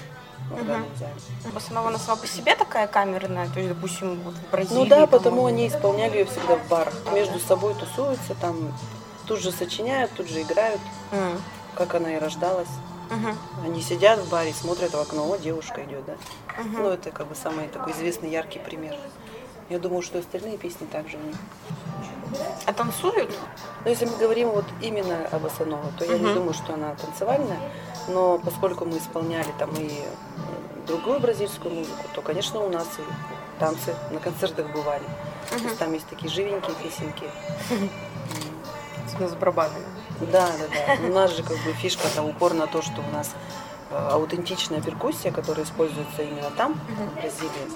зале. 0.68 0.84
Босанова 1.54 1.90
она 1.90 1.98
сама 1.98 2.18
по 2.18 2.28
себе 2.28 2.56
такая 2.56 2.88
камерная, 2.88 3.50
то 3.50 3.60
есть, 3.60 3.70
допустим, 3.74 4.20
вот 4.22 4.34
в 4.36 4.52
Бразилии. 4.52 4.80
Ну 4.80 4.86
да, 4.86 4.96
по-моему. 4.96 5.08
потому 5.08 5.46
они 5.46 5.68
исполняли 5.68 6.20
ее 6.20 6.26
всегда 6.26 6.56
в 6.56 6.68
барах, 6.68 6.94
между 7.14 7.40
собой 7.40 7.74
тусуются, 7.76 8.36
там 8.36 8.74
тут 9.28 9.40
же 9.40 9.52
сочиняют, 9.52 10.12
тут 10.14 10.28
же 10.28 10.42
играют, 10.42 10.82
М. 11.12 11.42
как 11.76 11.96
она 11.96 12.16
и 12.16 12.20
рождалась. 12.20 12.70
Мгм. 13.10 13.38
Они 13.64 13.82
сидят 13.82 14.20
в 14.20 14.30
баре, 14.30 14.54
смотрят 14.54 14.94
в 14.94 15.00
окно, 15.00 15.30
о, 15.30 15.38
девушка 15.38 15.84
идет, 15.84 16.06
да. 16.06 16.16
Ну, 16.64 16.90
это 16.90 17.12
как 17.12 17.28
бы 17.28 17.36
самый 17.36 17.68
такой 17.68 17.94
известный, 17.94 18.30
яркий 18.30 18.60
пример. 18.60 18.96
Я 19.70 19.80
думаю, 19.80 20.02
что 20.02 20.20
остальные 20.20 20.58
песни 20.58 20.86
также 20.86 21.18
у 21.18 21.22
них. 21.22 21.36
А 22.66 22.74
танцуют? 22.74 23.32
Но 23.84 23.90
если 23.90 24.06
мы 24.06 24.18
говорим 24.18 24.50
вот 24.50 24.66
именно 24.82 25.28
об 25.32 25.46
Асанова, 25.46 25.92
то 25.98 26.06
я 26.06 26.18
не 26.18 26.34
думаю, 26.34 26.54
что 26.54 26.74
она 26.74 26.96
танцевальная, 26.96 27.60
но 28.08 28.38
поскольку 28.40 28.86
мы 28.86 28.98
исполняли 28.98 29.52
там 29.60 29.72
и 29.76 29.88
м, 29.90 30.86
другую 30.88 31.20
бразильскую 31.20 31.74
музыку, 31.74 32.04
то, 32.14 32.22
конечно, 32.22 32.60
у 32.62 32.70
нас 32.70 32.88
и 32.98 33.60
танцы 33.60 33.94
на 34.12 34.20
концертах 34.20 34.68
бывали. 34.72 35.04
То 35.50 35.56
есть 35.56 35.78
там 35.78 35.94
есть 35.94 36.08
такие 36.08 36.32
живенькие 36.32 36.76
песенки. 36.82 37.26
С 39.08 39.32
с 39.32 39.36
барабанами. 39.36 39.86
Да, 40.32 40.48
да, 40.48 40.96
да. 40.98 41.08
У 41.08 41.12
нас 41.12 41.36
же 41.36 41.44
как 41.44 41.58
бы 41.58 41.74
фишка 41.74 42.08
там 42.16 42.30
упор 42.30 42.54
на 42.54 42.68
то, 42.68 42.82
что 42.82 43.02
у 43.02 43.14
нас 43.16 43.32
э, 43.92 44.10
аутентичная 44.12 44.82
перкуссия, 44.82 45.32
которая 45.32 45.66
используется 45.66 46.24
именно 46.24 46.50
там, 46.52 46.74
в 46.74 47.14
Бразилии. 47.16 47.70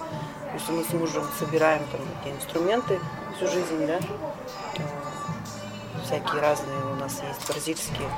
То 0.47 0.53
есть 0.53 0.69
мы 0.69 0.83
с 0.83 0.93
мужем 0.99 1.27
собираем 1.37 1.83
там 1.91 2.01
эти 2.23 2.33
инструменты 2.33 2.99
всю 3.37 3.47
жизнь, 3.47 3.85
да. 3.85 3.99
Всякие 6.03 6.41
разные 6.41 6.79
у 6.91 6.95
нас 6.95 7.21
есть 7.21 7.47
бразильские 7.47 8.09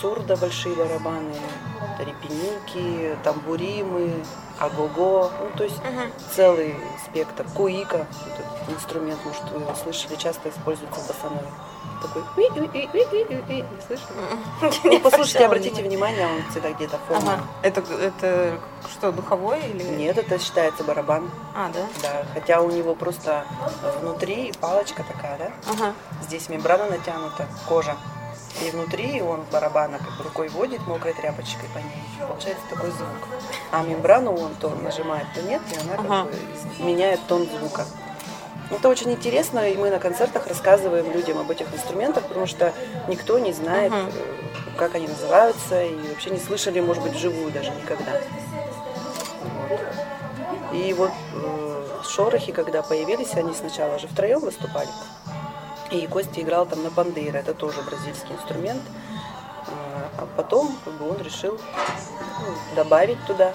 сурда, 0.00 0.36
большие 0.36 0.76
барабаны, 0.76 1.34
репеники, 1.98 3.16
тамбуримы, 3.24 4.12
агого, 4.60 5.32
ну 5.40 5.50
то 5.56 5.64
есть 5.64 5.80
целый 6.34 6.76
спектр. 7.04 7.44
Куика, 7.54 8.06
вот 8.26 8.76
инструмент, 8.76 9.18
может 9.24 9.42
вы 9.50 9.60
его 9.60 9.74
слышали, 9.74 10.14
часто 10.16 10.50
используется 10.50 11.00
в 11.00 11.08
басанове. 11.08 11.48
Такой 12.00 12.22
слышали? 13.86 14.84
Ну, 14.84 15.00
послушайте, 15.00 15.46
обратите 15.46 15.82
внимание, 15.82 16.26
он 16.26 16.42
всегда 16.50 16.72
где-то 16.72 16.98
фоном. 17.08 17.28
Ага. 17.28 17.42
Это, 17.62 17.80
это 17.80 18.60
что, 18.90 19.12
духовой 19.12 19.60
или... 19.60 19.82
Нет, 19.82 20.18
это 20.18 20.38
считается 20.38 20.84
барабан. 20.84 21.30
А, 21.54 21.70
да? 21.72 21.86
Да, 22.02 22.24
хотя 22.34 22.60
у 22.60 22.70
него 22.70 22.94
просто 22.94 23.44
внутри 24.00 24.52
палочка 24.60 25.02
такая, 25.04 25.38
да? 25.38 25.50
Ага. 25.70 25.94
Здесь 26.22 26.48
мембрана 26.48 26.86
натянута, 26.86 27.46
кожа. 27.68 27.96
И 28.64 28.70
внутри 28.70 29.22
он 29.22 29.44
барабана 29.52 29.98
как 29.98 30.16
бы 30.16 30.24
рукой 30.24 30.48
водит 30.48 30.84
мокрой 30.86 31.14
тряпочкой 31.14 31.68
по 31.72 31.78
ней. 31.78 32.02
Получается 32.26 32.62
такой 32.70 32.90
звук. 32.90 33.08
А 33.70 33.82
мембрану 33.82 34.34
он 34.34 34.54
то 34.56 34.70
нажимает, 34.70 35.26
то 35.34 35.42
нет, 35.42 35.62
и 35.72 35.76
она 35.76 35.96
как 35.96 36.04
Ага. 36.06 36.24
бы 36.24 36.84
меняет 36.84 37.20
тон 37.28 37.46
звука. 37.46 37.84
Это 38.70 38.88
очень 38.88 39.10
интересно, 39.12 39.70
и 39.70 39.76
мы 39.76 39.90
на 39.90 39.98
концертах 39.98 40.46
рассказываем 40.46 41.10
людям 41.12 41.38
об 41.38 41.50
этих 41.50 41.72
инструментах, 41.72 42.24
потому 42.26 42.46
что 42.46 42.72
никто 43.08 43.38
не 43.38 43.52
знает, 43.52 43.92
э, 43.92 44.10
как 44.76 44.94
они 44.94 45.08
называются, 45.08 45.82
и 45.82 45.96
вообще 46.08 46.30
не 46.30 46.38
слышали, 46.38 46.80
может 46.80 47.02
быть, 47.02 47.12
вживую 47.12 47.50
даже 47.50 47.70
никогда. 47.70 48.12
Вот. 49.68 49.80
И 50.74 50.92
вот 50.92 51.10
э, 51.34 52.02
шорохи, 52.04 52.52
когда 52.52 52.82
появились, 52.82 53.34
они 53.34 53.54
сначала 53.54 53.98
же 53.98 54.06
втроем 54.06 54.40
выступали. 54.40 54.88
И 55.90 56.06
Костя 56.06 56.42
играл 56.42 56.66
там 56.66 56.82
на 56.82 56.90
бандейро, 56.90 57.38
это 57.38 57.54
тоже 57.54 57.80
бразильский 57.82 58.34
инструмент. 58.34 58.82
А 59.66 59.98
а 60.18 60.26
потом 60.36 60.76
как 60.84 60.94
бы, 60.94 61.08
он 61.08 61.22
решил 61.22 61.58
ну, 62.40 62.74
добавить 62.74 63.24
туда 63.26 63.52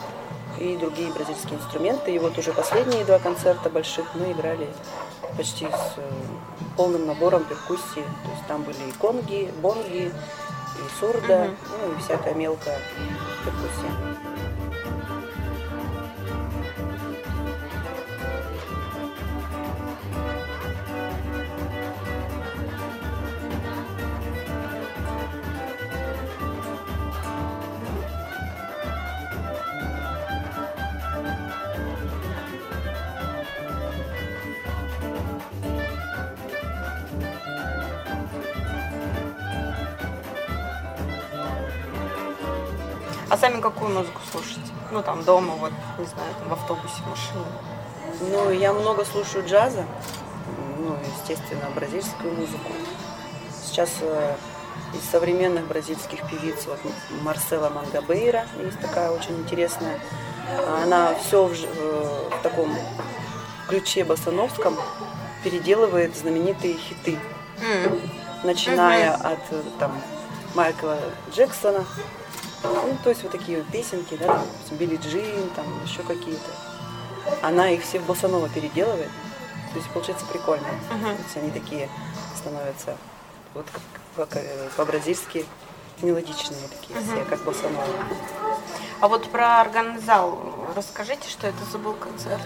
и 0.58 0.78
другие 0.78 1.12
бразильские 1.12 1.60
инструменты. 1.60 2.16
И 2.16 2.20
вот 2.20 2.38
уже 2.38 2.54
последние 2.54 3.04
два 3.04 3.20
концерта 3.20 3.70
больших 3.70 4.16
мы 4.16 4.32
играли 4.32 4.68
почти 5.38 5.66
с 5.66 5.94
э, 5.98 6.12
полным 6.78 7.06
набором 7.08 7.44
перкуссии. 7.44 8.04
То 8.24 8.32
есть 8.32 8.48
там 8.48 8.64
были 8.64 8.90
и 8.90 8.92
конги, 8.94 9.52
бонги, 9.62 10.12
и 10.12 11.00
сурда, 11.00 11.50
ну 11.70 11.94
и 11.96 12.02
всякая 12.02 12.34
мелкая 12.34 12.80
перкуссия. 13.44 14.33
А 43.34 43.38
сами 43.38 43.62
какую 43.62 43.90
музыку 43.90 44.22
слушаете? 44.32 44.72
Ну, 44.92 45.02
там, 45.02 45.24
дома, 45.24 45.56
вот, 45.56 45.72
не 45.98 46.06
знаю, 46.06 46.30
там, 46.38 46.50
в 46.50 46.54
автобусе, 46.54 47.02
в 47.04 47.10
машине. 47.10 47.46
Ну, 48.30 48.52
я 48.52 48.72
много 48.74 49.04
слушаю 49.06 49.44
джаза, 49.44 49.86
ну, 50.78 50.96
естественно, 51.18 51.68
бразильскую 51.74 52.32
музыку. 52.32 52.72
Сейчас 53.66 53.90
э, 54.02 54.36
из 54.94 55.10
современных 55.10 55.66
бразильских 55.66 56.20
певиц, 56.30 56.68
вот 56.68 56.78
Марсела 57.24 57.72
Мангабейра 57.72 58.46
есть 58.64 58.80
такая 58.80 59.10
очень 59.10 59.40
интересная. 59.40 60.00
Она 60.84 61.16
все 61.16 61.48
в, 61.48 61.54
э, 61.54 62.30
в 62.38 62.44
таком 62.44 62.72
ключе 63.68 64.04
басановском 64.04 64.78
переделывает 65.44 66.16
знаменитые 66.16 66.76
хиты, 66.76 67.18
М, 67.60 68.00
начиная 68.44 69.16
от 69.16 69.40
э, 69.50 69.64
там 69.80 70.00
Майкла 70.54 71.00
Джексона, 71.34 71.84
ну, 72.64 72.98
то 73.04 73.10
есть 73.10 73.24
вот 73.24 73.32
такие 73.32 73.58
вот 73.60 73.68
песенки, 73.68 74.16
да, 74.16 74.28
там, 74.28 74.78
Билли 74.78 74.98
Джин, 74.98 75.50
там 75.56 75.66
еще 75.86 76.02
какие-то. 76.04 76.50
Она 77.42 77.70
их 77.70 77.84
все 77.84 78.00
в 78.00 78.06
босаново 78.06 78.50
переделывает. 78.50 79.10
То 79.72 79.80
есть 79.80 79.90
получается 79.90 80.26
прикольно. 80.26 80.68
Мгм. 80.92 81.16
То 81.16 81.24
есть 81.24 81.38
они 81.38 81.52
такие 81.52 81.90
становятся 82.36 82.96
вот 83.54 83.66
как, 83.72 84.30
как, 84.30 84.44
э, 84.44 84.70
по-бразильски 84.78 85.46
мелодичные 86.02 86.60
такие 86.70 87.00
все, 87.02 87.24
как 87.26 87.44
босаново. 87.44 87.84
А 89.00 89.08
вот 89.08 89.30
про 89.30 89.62
органзал 89.62 90.38
расскажите, 90.76 91.28
что 91.30 91.48
это 91.48 91.58
за 91.72 91.78
был 91.78 91.94
концерт? 91.94 92.42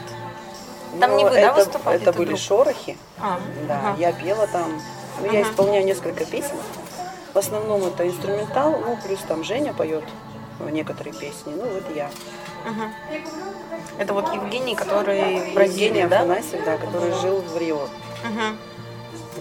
Там 0.99 1.11
Но 1.11 1.17
не 1.17 1.23
вы, 1.25 1.31
да, 1.31 1.39
это, 1.39 1.53
выступали? 1.55 1.95
Это 1.97 2.09
Это 2.11 2.17
были 2.17 2.29
друг? 2.29 2.39
шорохи. 2.39 2.97
А, 3.19 3.39
Да, 3.67 3.79
ага. 3.89 3.95
я 3.99 4.13
пела 4.13 4.47
там. 4.47 4.81
Ну, 5.19 5.31
я 5.31 5.41
Ага. 5.41 5.49
исполняю 5.51 5.85
несколько 5.85 6.23
песен. 6.25 6.55
В 7.33 7.37
основном 7.37 7.83
это 7.85 8.07
инструментал, 8.07 8.79
ну, 8.79 8.97
плюс 9.03 9.19
там 9.27 9.43
Женя 9.43 9.73
поет 9.73 10.03
некоторые 10.59 11.13
песни, 11.13 11.53
ну, 11.55 11.65
вот 11.65 11.83
я. 11.95 12.09
Мгм. 12.65 12.93
Это 13.97 14.13
вот 14.13 14.33
Евгений, 14.33 14.75
который 14.75 15.51
в 15.51 15.53
Бразилии, 15.53 15.85
Евгений 15.85 16.07
да? 16.07 16.19
Афанасьев, 16.21 16.63
да, 16.65 16.77
который 16.77 17.11
жил 17.13 17.41
в 17.41 17.57
Рио. 17.57 17.87
Мгм. 18.23 18.57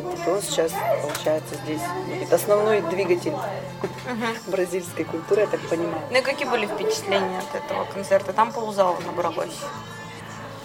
Вот 0.02 0.28
он 0.28 0.42
сейчас, 0.42 0.72
получается, 1.02 1.54
здесь 1.64 1.80
будет 2.06 2.32
основной 2.32 2.82
двигатель 2.82 3.32
бразильской 4.46 5.04
культуры, 5.04 5.42
я 5.42 5.46
так 5.46 5.60
понимаю. 5.68 6.02
Ну 6.10 6.18
и 6.18 6.20
какие 6.20 6.46
были 6.48 6.66
впечатления 6.66 7.38
от 7.38 7.54
этого 7.64 7.84
концерта? 7.84 8.32
Там 8.32 8.52
ползала 8.52 8.98
набралось. 9.06 9.56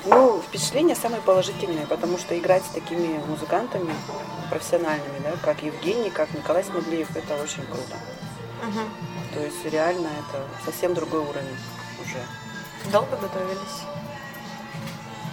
Ну, 0.06 0.41
впечатления 0.52 0.96
самые 0.96 1.22
положительные, 1.22 1.88
потому 1.88 2.18
что 2.18 2.38
играть 2.38 2.64
с 2.66 2.74
такими 2.74 3.18
музыкантами 3.26 3.94
профессиональными, 4.50 5.20
да, 5.24 5.32
как 5.42 5.64
Евгений, 5.64 6.10
как 6.10 6.34
Николай 6.34 6.62
Смоглеев, 6.62 7.16
это 7.16 7.42
очень 7.42 7.64
круто. 7.64 7.96
Мгм. 8.62 8.90
То 9.34 9.40
есть 9.40 9.64
реально 9.66 10.08
это 10.08 10.46
совсем 10.66 10.94
другой 10.94 11.22
уровень 11.22 11.58
уже. 12.02 12.92
Долго 12.92 13.16
готовились? 13.16 13.91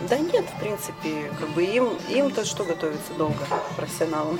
Да 0.00 0.16
нет, 0.16 0.44
в 0.44 0.60
принципе, 0.60 1.32
как 1.40 1.48
бы 1.50 1.64
им, 1.64 1.88
им-то 2.08 2.44
что 2.44 2.62
готовиться 2.62 3.12
долго, 3.14 3.44
профессионалам. 3.76 4.38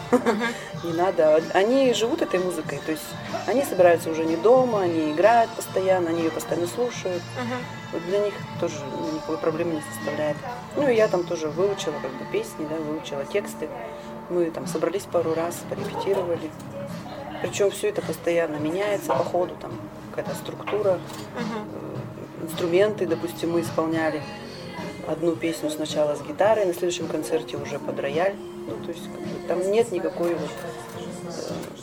Не 0.84 0.92
надо. 0.92 1.42
Они 1.52 1.92
живут 1.94 2.22
этой 2.22 2.38
музыкой, 2.38 2.80
то 2.86 2.92
есть 2.92 3.02
они 3.46 3.64
собираются 3.64 4.10
уже 4.10 4.24
не 4.24 4.36
дома, 4.36 4.82
они 4.82 5.10
играют 5.10 5.50
постоянно, 5.50 6.10
они 6.10 6.22
ее 6.22 6.30
постоянно 6.30 6.68
слушают. 6.68 7.22
Вот 7.92 8.04
для 8.06 8.20
них 8.20 8.34
тоже 8.60 8.76
никакой 9.12 9.38
проблемы 9.38 9.74
не 9.74 9.82
составляет. 9.92 10.36
Ну 10.76 10.88
и 10.88 10.94
я 10.94 11.08
там 11.08 11.24
тоже 11.24 11.48
выучила 11.48 11.94
как 12.00 12.12
бы 12.12 12.24
песни, 12.30 12.66
да, 12.68 12.76
выучила 12.76 13.24
тексты. 13.24 13.68
Мы 14.30 14.50
там 14.52 14.66
собрались 14.68 15.04
пару 15.10 15.34
раз, 15.34 15.56
порепетировали. 15.68 16.50
Причем 17.42 17.70
все 17.70 17.88
это 17.88 18.02
постоянно 18.02 18.56
меняется 18.56 19.08
по 19.08 19.24
ходу, 19.24 19.56
там 19.60 19.72
какая-то 20.10 20.36
структура, 20.36 20.98
э, 21.36 22.44
инструменты, 22.44 23.06
допустим, 23.06 23.52
мы 23.52 23.60
исполняли 23.60 24.22
одну 25.08 25.34
песню 25.34 25.70
сначала 25.70 26.14
с 26.14 26.22
гитарой, 26.22 26.66
на 26.66 26.74
следующем 26.74 27.08
концерте 27.08 27.56
уже 27.56 27.78
под 27.78 27.98
рояль. 27.98 28.34
Ну, 28.66 28.74
то 28.84 28.92
есть 28.92 29.04
как 29.04 29.20
бы, 29.22 29.48
там 29.48 29.70
нет 29.70 29.90
никакой 29.92 30.34
вот, 30.34 30.50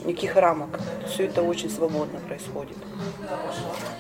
никаких 0.06 0.36
рамок. 0.36 0.80
Все 1.08 1.26
это 1.26 1.42
очень 1.42 1.70
свободно 1.70 2.20
происходит. 2.20 2.78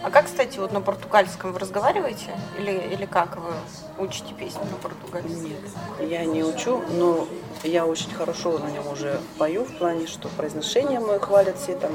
А 0.03 0.11
как, 0.11 0.25
кстати, 0.25 0.59
вот 0.59 0.71
на 0.71 0.81
португальском 0.81 1.51
вы 1.51 1.59
разговариваете? 1.59 2.31
Или, 2.59 2.71
или 2.71 3.05
как 3.05 3.37
вы 3.37 3.51
учите 3.97 4.33
песни 4.33 4.61
на 4.71 4.77
португальском? 4.77 5.43
Нет, 5.43 5.59
я 5.99 6.25
не 6.25 6.43
учу, 6.43 6.83
но 6.97 7.27
я 7.63 7.85
очень 7.85 8.11
хорошо 8.13 8.59
на 8.59 8.69
нем 8.69 8.87
уже 8.87 9.19
пою, 9.37 9.63
в 9.65 9.77
плане, 9.77 10.07
что 10.07 10.29
произношение 10.29 10.99
мое 10.99 11.19
хвалят 11.19 11.57
все 11.57 11.75
там 11.75 11.91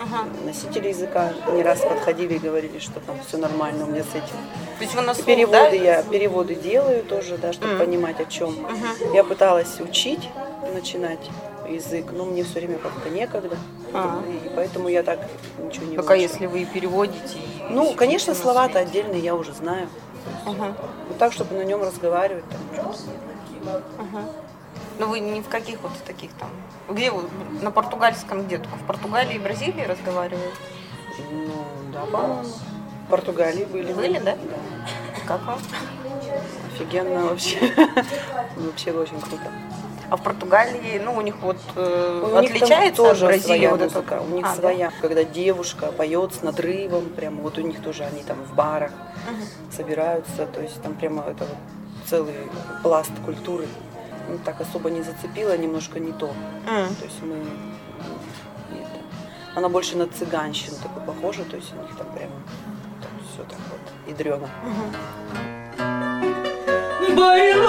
Ага. 0.00 0.28
носители 0.44 0.88
языка. 0.88 1.32
Не 1.52 1.62
раз 1.62 1.80
подходили 1.80 2.34
и 2.34 2.38
говорили, 2.38 2.78
что 2.78 3.00
там 3.00 3.16
все 3.26 3.38
нормально 3.38 3.84
у 3.84 3.88
меня 3.88 4.02
с 4.02 4.10
этим. 4.10 4.36
То 4.78 4.82
есть 4.82 4.94
вы 4.94 5.02
на 5.02 5.14
слух, 5.14 5.26
переводы 5.26 5.56
да? 5.56 5.76
я 5.76 6.02
переводы 6.02 6.54
делаю 6.54 7.02
тоже, 7.04 7.38
да, 7.38 7.52
чтобы 7.52 7.78
понимать 7.78 8.20
о 8.20 8.24
чем. 8.26 8.54
Я 9.14 9.24
пыталась 9.24 9.80
учить, 9.80 10.28
начинать 10.74 11.30
язык, 11.68 12.06
но 12.12 12.24
мне 12.24 12.44
все 12.44 12.60
время 12.60 12.78
как-то 12.78 13.08
некогда. 13.10 13.56
А. 13.92 14.22
И 14.26 14.50
поэтому 14.54 14.88
я 14.88 15.02
так 15.02 15.20
ничего 15.58 15.86
не 15.86 15.96
выучила. 15.96 16.14
если 16.14 16.46
вы 16.46 16.64
переводите. 16.64 17.38
Ну, 17.70 17.94
конечно, 17.94 18.34
слова-то 18.34 18.78
отдельные 18.78 19.20
я 19.20 19.34
уже 19.34 19.52
знаю. 19.52 19.88
Ага, 20.46 20.74
Вот 21.08 21.18
так, 21.18 21.32
чтобы 21.32 21.54
на 21.54 21.64
нем 21.64 21.82
разговаривать, 21.82 22.44
там, 22.48 22.94
ага. 23.98 24.24
Ну 24.98 25.08
вы 25.08 25.20
ни 25.20 25.40
в 25.40 25.48
каких 25.48 25.80
вот 25.82 25.92
таких 26.06 26.30
там... 26.34 26.48
Где 26.88 27.10
вы? 27.10 27.24
На 27.62 27.70
португальском 27.70 28.46
где? 28.46 28.58
Только 28.58 28.76
в 28.76 28.86
Португалии 28.86 29.34
и 29.34 29.38
Бразилии 29.38 29.82
разговариваете? 29.82 30.54
Ну, 31.32 31.64
да, 31.92 32.00
по-моему. 32.06 32.44
В 32.44 33.10
Португалии 33.10 33.64
были. 33.64 33.92
Были, 33.92 34.18
да? 34.18 34.36
Да. 34.36 35.26
Как 35.26 35.44
вам? 35.46 35.58
Офигенно 36.72 37.26
вообще. 37.26 37.58
Вообще 38.56 38.92
очень 38.92 39.20
круто. 39.20 39.50
А 40.10 40.16
в 40.16 40.22
Португалии, 40.22 41.00
ну, 41.04 41.14
у 41.16 41.20
них 41.22 41.36
вот 41.40 41.56
э, 41.76 42.20
У 42.22 42.40
них 42.40 42.52
там 42.52 42.56
отличается 42.62 43.02
тоже 43.02 43.24
от 43.26 43.32
Бразилии 43.32 43.46
своя 43.46 43.70
вот 43.70 43.80
это 43.80 43.94
музыка. 43.96 44.18
вот? 44.20 44.32
У 44.32 44.36
них 44.36 44.44
А, 44.46 44.48
да? 44.48 44.54
своя. 44.60 44.92
Когда 45.00 45.24
девушка 45.24 45.86
поет 45.92 46.34
с 46.34 46.42
надрывом, 46.42 47.06
прямо 47.10 47.40
вот 47.42 47.58
у 47.58 47.62
них 47.62 47.80
тоже 47.82 48.04
они 48.04 48.22
там 48.22 48.36
в 48.44 48.54
барах 48.54 48.92
собираются. 49.74 50.46
То 50.46 50.60
есть 50.60 50.80
там 50.82 50.94
прямо 50.94 51.22
это 51.22 51.44
вот 51.44 51.56
целый 52.06 52.34
пласт 52.82 53.12
культуры. 53.24 53.66
Ну, 54.28 54.38
так 54.44 54.60
особо 54.60 54.90
не 54.90 55.02
зацепило, 55.02 55.56
немножко 55.56 55.98
не 56.00 56.12
то. 56.12 56.32
М. 56.68 56.94
То 56.96 57.04
есть 57.04 57.22
мы... 57.22 57.36
это, 58.72 59.58
Она 59.58 59.68
больше 59.68 59.96
на 59.96 60.06
цыганщину 60.06 60.76
такой 60.82 61.02
похожа, 61.02 61.44
то 61.44 61.56
есть 61.56 61.72
у 61.72 61.82
них 61.82 61.96
там 61.96 62.06
прямо 62.14 62.32
все 63.32 63.42
так 63.44 63.58
вот 63.70 63.80
ядрено. 64.10 64.48
Bem 67.16 67.62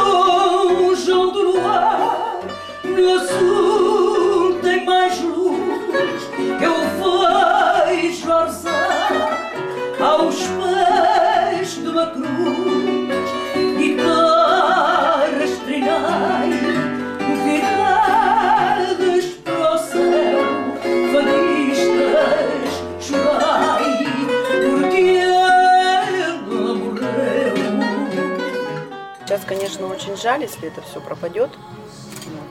конечно, 29.45 29.87
очень 29.87 30.15
жаль, 30.17 30.41
если 30.41 30.67
это 30.67 30.81
все 30.81 30.99
пропадет. 30.99 31.49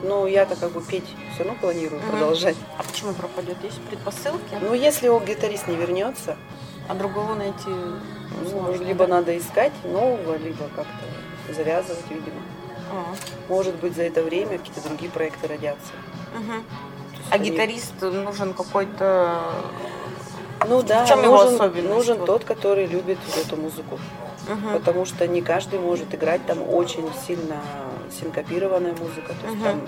Но 0.07 0.27
я-то 0.27 0.55
как 0.55 0.71
бы 0.71 0.81
петь 0.81 1.05
все 1.33 1.43
равно 1.43 1.57
планирую 1.59 1.99
продолжать. 2.01 2.55
А 2.77 2.83
почему 2.83 3.13
пропадет? 3.13 3.57
Есть 3.63 3.81
предпосылки? 3.81 4.55
Но 4.61 4.73
если 4.75 5.07
его 5.07 5.19
гитарист 5.19 5.67
не 5.67 5.75
вернется, 5.75 6.37
А 6.87 6.93
другого 6.93 7.33
найти 7.33 7.67
Ну, 7.67 8.49
сложно, 8.49 8.83
либо 8.83 9.07
да? 9.07 9.15
надо 9.15 9.35
искать 9.35 9.71
нового, 9.83 10.35
либо 10.37 10.65
как-то 10.75 11.53
завязывать, 11.53 12.03
видимо. 12.11 12.39
А, 12.91 13.05
Может 13.49 13.75
быть, 13.77 13.95
за 13.95 14.03
это 14.03 14.21
время 14.21 14.59
какие-то 14.59 14.87
другие 14.87 15.09
проекты 15.09 15.47
родятся. 15.47 15.91
есть 16.35 17.31
А 17.31 17.35
они- 17.35 17.49
гитарист 17.49 17.99
нужен 18.01 18.53
какой-то... 18.53 19.39
Ну 20.67 20.83
да, 20.83 21.05
В 21.05 21.07
чем 21.07 21.23
его 21.23 21.37
нужен, 21.37 21.55
особенность? 21.55 21.89
нужен 21.89 22.17
Вот. 22.19 22.25
тот, 22.27 22.43
который 22.43 22.85
любит 22.85 23.17
эту 23.43 23.57
музыку. 23.57 23.99
Мгм. 24.47 24.73
Потому 24.73 25.05
что 25.05 25.27
не 25.27 25.41
каждый 25.41 25.79
может 25.79 26.13
играть, 26.13 26.45
там 26.45 26.59
очень 26.71 27.09
сильно 27.25 27.57
синкопированная 28.11 28.93
музыка. 28.93 29.33
То 29.41 29.47
есть 29.47 29.55
Мгм. 29.57 29.63
там 29.63 29.81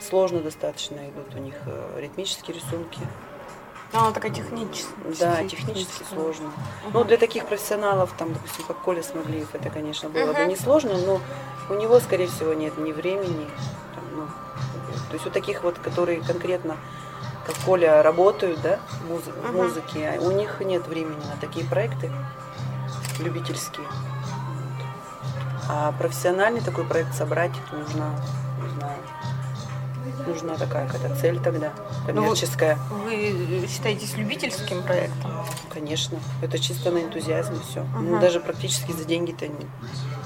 сложно 0.00 0.40
достаточно 0.40 0.96
идут 1.08 1.34
у 1.34 1.38
них 1.38 1.54
э, 1.66 1.98
ритмические 2.00 2.56
рисунки. 2.56 3.00
Ну, 3.92 3.98
Она 4.00 4.12
такая 4.12 4.30
техническая. 4.32 4.94
Да, 5.18 5.44
технически 5.48 6.04
сложно. 6.12 6.50
Ну, 6.92 7.02
для 7.04 7.16
таких 7.16 7.46
профессионалов, 7.46 8.12
там, 8.16 8.32
допустим, 8.32 8.64
как 8.66 8.78
Коля 8.82 9.02
Смоглиев, 9.02 9.52
это, 9.54 9.68
конечно, 9.68 10.08
было 10.08 10.32
бы 10.32 10.40
Мгм. 10.40 10.48
несложно, 10.48 10.96
но 10.96 11.20
у 11.68 11.74
него, 11.74 11.98
скорее 12.00 12.28
всего, 12.28 12.54
нет 12.54 12.78
ни 12.78 12.92
времени. 12.92 13.46
там, 13.94 14.04
ну, 14.14 14.26
то 15.08 15.14
есть 15.14 15.26
у 15.26 15.30
таких 15.30 15.64
вот, 15.64 15.78
которые 15.78 16.20
конкретно, 16.22 16.76
как 17.44 17.56
Коля, 17.66 18.00
работают, 18.02 18.60
да, 18.62 18.78
в 19.02 19.10
муз- 19.10 19.24
в 19.24 19.44
Мгм. 19.48 19.56
музыке, 19.56 20.16
а 20.16 20.20
у 20.22 20.30
них 20.30 20.60
нет 20.60 20.86
времени 20.86 21.24
на 21.28 21.36
такие 21.40 21.66
проекты 21.66 22.12
любительские. 23.18 23.86
А 25.68 25.92
профессиональный 25.92 26.60
такой 26.60 26.84
проект 26.84 27.14
собрать, 27.14 27.52
это 27.66 27.76
нужна, 27.76 28.10
не 28.62 28.68
знаю, 28.80 28.98
нужна 30.26 30.56
такая 30.56 30.86
какая-то 30.88 31.14
цель 31.16 31.38
тогда, 31.40 31.72
Ну, 32.08 32.14
коммерческая. 32.22 32.76
Вы 32.90 33.66
считаетесь 33.68 34.16
любительским 34.16 34.82
проектом? 34.82 35.30
Конечно, 35.72 36.18
это 36.42 36.58
чисто 36.58 36.90
на 36.90 36.98
энтузиазме 36.98 37.58
все. 37.68 37.84
Мы 37.94 38.10
Ага. 38.10 38.20
даже 38.20 38.40
практически 38.40 38.92
за 38.92 39.04
деньги-то 39.04 39.46
не 39.46 39.66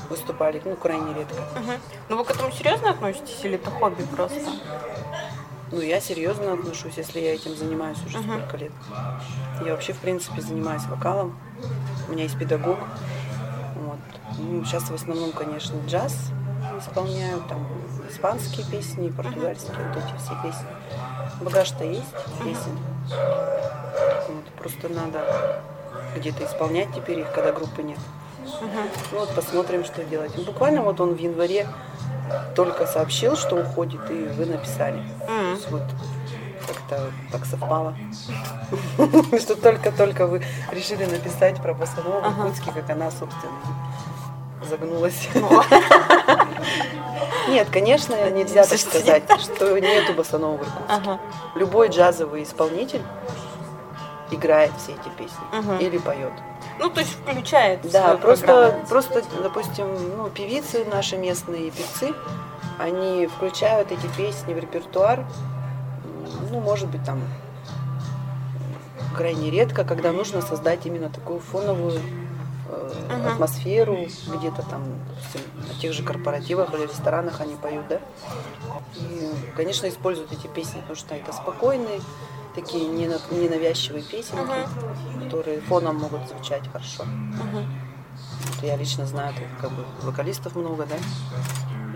выступали, 0.08 0.62
ну, 0.64 0.76
крайне 0.76 1.12
редко. 1.14 1.42
Мгм. 1.60 1.72
Ну 2.08 2.16
вы 2.16 2.24
к 2.24 2.30
этому 2.30 2.50
серьезно 2.50 2.90
относитесь 2.90 3.40
или 3.44 3.56
это 3.56 3.70
хобби 3.70 4.02
просто? 4.04 4.40
Ну, 5.72 5.80
я 5.80 6.00
серьезно 6.00 6.52
отношусь, 6.52 6.94
если 6.96 7.20
я 7.20 7.34
этим 7.34 7.56
занимаюсь 7.56 7.98
уже 8.06 8.18
Мгм. 8.18 8.38
сколько 8.38 8.56
лет. 8.56 8.72
Я 9.64 9.72
вообще, 9.72 9.92
в 9.92 9.98
принципе, 9.98 10.40
занимаюсь 10.40 10.84
вокалом. 10.86 11.36
У 12.08 12.12
меня 12.12 12.24
есть 12.24 12.38
педагог. 12.38 12.78
Ну, 14.38 14.64
сейчас 14.64 14.84
в 14.84 14.94
основном, 14.94 15.32
конечно, 15.32 15.76
джаз 15.86 16.14
исполняю, 16.78 17.40
там 17.48 17.66
испанские 18.10 18.66
песни, 18.66 19.08
португальские, 19.08 19.74
вот 19.76 20.02
эти 20.02 20.16
все 20.18 20.34
песни. 20.42 20.66
Багаж-то 21.40 21.84
есть 21.84 22.14
песен. 22.42 22.78
Вот, 24.28 24.44
просто 24.58 24.88
надо 24.88 25.62
где-то 26.16 26.44
исполнять 26.44 26.92
теперь 26.94 27.20
их, 27.20 27.32
когда 27.32 27.52
группы 27.52 27.82
нет. 27.82 27.98
Ну 29.12 29.18
вот 29.20 29.34
посмотрим, 29.34 29.84
что 29.84 30.04
делать. 30.04 30.34
Буквально 30.44 30.82
вот 30.82 31.00
он 31.00 31.14
в 31.14 31.18
январе 31.18 31.66
только 32.54 32.86
сообщил, 32.86 33.36
что 33.36 33.56
уходит, 33.56 34.00
и 34.10 34.28
вы 34.36 34.46
написали. 34.46 35.02
То 35.26 35.50
есть 35.52 35.70
вот 35.70 35.82
как-то 36.66 37.10
так 37.30 37.44
совпало. 37.44 37.94
Что 39.38 39.54
только-только 39.56 40.26
вы 40.26 40.42
решили 40.72 41.04
написать 41.04 41.60
про 41.60 41.72
Ага. 41.72 42.42
Иркутске, 42.48 42.72
как 42.72 42.88
она, 42.88 43.10
собственно, 43.10 43.52
загнулась. 44.62 45.28
Ну, 45.34 45.62
Нет, 47.48 47.68
конечно, 47.70 48.30
нельзя 48.30 48.64
так 48.64 48.78
сказать, 48.78 49.22
что 49.40 49.78
нету 49.78 50.14
Босанова 50.14 50.56
в 50.56 50.62
Иркутске. 50.62 51.18
Любой 51.54 51.88
джазовый 51.88 52.42
исполнитель 52.42 53.02
играет 54.30 54.72
все 54.78 54.92
эти 54.92 55.08
песни 55.16 55.84
или 55.84 55.98
поет. 55.98 56.32
Ну, 56.78 56.90
то 56.90 57.00
есть 57.00 57.12
включает 57.12 57.80
Да, 57.92 58.16
просто, 58.16 58.80
просто, 58.88 59.22
допустим, 59.42 59.86
ну, 60.16 60.28
певицы 60.30 60.84
наши 60.86 61.16
местные 61.16 61.70
певцы, 61.70 62.14
они 62.78 63.26
включают 63.28 63.92
эти 63.92 64.06
песни 64.16 64.54
в 64.54 64.58
репертуар, 64.58 65.24
ну, 66.50 66.60
может 66.60 66.88
быть, 66.88 67.04
там 67.04 67.20
крайне 69.16 69.50
редко, 69.50 69.84
когда 69.84 70.10
нужно 70.10 70.40
создать 70.42 70.86
именно 70.86 71.08
такую 71.08 71.38
фоновую 71.38 72.00
э, 72.68 73.06
Мгм. 73.10 73.28
атмосферу, 73.28 74.08
где-то 74.26 74.62
там, 74.62 74.82
допустим, 75.08 75.40
на 75.68 75.74
тех 75.74 75.92
же 75.92 76.02
корпоративах 76.02 76.72
или 76.74 76.82
ресторанах 76.82 77.40
они 77.40 77.56
поют, 77.56 77.86
да. 77.88 78.00
И, 78.96 79.30
конечно, 79.56 79.88
используют 79.88 80.32
эти 80.32 80.46
песни, 80.46 80.80
потому 80.80 80.96
что 80.96 81.14
это 81.14 81.32
спокойные, 81.32 82.00
такие 82.54 82.86
нена- 82.88 83.20
ненавязчивые 83.30 84.02
песенки, 84.02 84.68
которые 85.24 85.60
фоном 85.62 85.96
могут 85.96 86.28
звучать 86.28 86.62
хорошо. 86.72 87.04
Вот 87.36 88.62
я 88.62 88.76
лично 88.76 89.06
знаю, 89.06 89.34
как 89.60 89.70
бы 89.70 89.84
вокалистов 90.02 90.54
много, 90.54 90.86
да? 90.86 90.96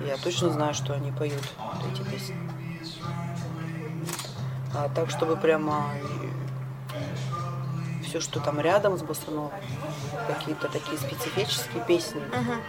Я 0.07 0.17
точно 0.17 0.51
знаю, 0.51 0.75
что 0.75 0.95
они 0.95 1.11
поют 1.13 1.43
вот 1.73 1.93
эти 1.93 2.03
песни. 2.03 2.37
А 4.75 4.89
так, 4.95 5.11
чтобы 5.11 5.37
прямо 5.37 5.93
все, 8.09 8.21
что 8.21 8.41
там 8.41 8.59
рядом 8.61 8.97
с 8.97 9.03
Босановой, 9.03 9.51
какие-то 10.27 10.69
такие 10.69 10.97
специфические 10.99 11.85
песни, 11.87 12.21
Мгм. 12.21 12.61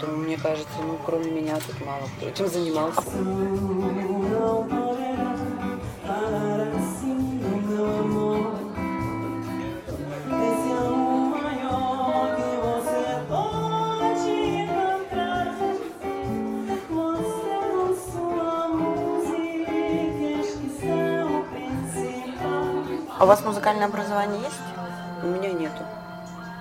то 0.00 0.06
мне 0.08 0.36
кажется, 0.36 0.76
ну, 0.82 0.98
кроме 1.04 1.30
меня 1.30 1.56
тут 1.56 1.84
мало 1.86 2.02
кто 2.18 2.28
этим 2.28 2.46
занимался. 2.48 3.00
У 23.26 23.28
вас 23.28 23.42
музыкальное 23.44 23.86
образование 23.86 24.40
есть? 24.40 24.60
У 25.24 25.26
меня 25.26 25.50
нету. 25.50 25.82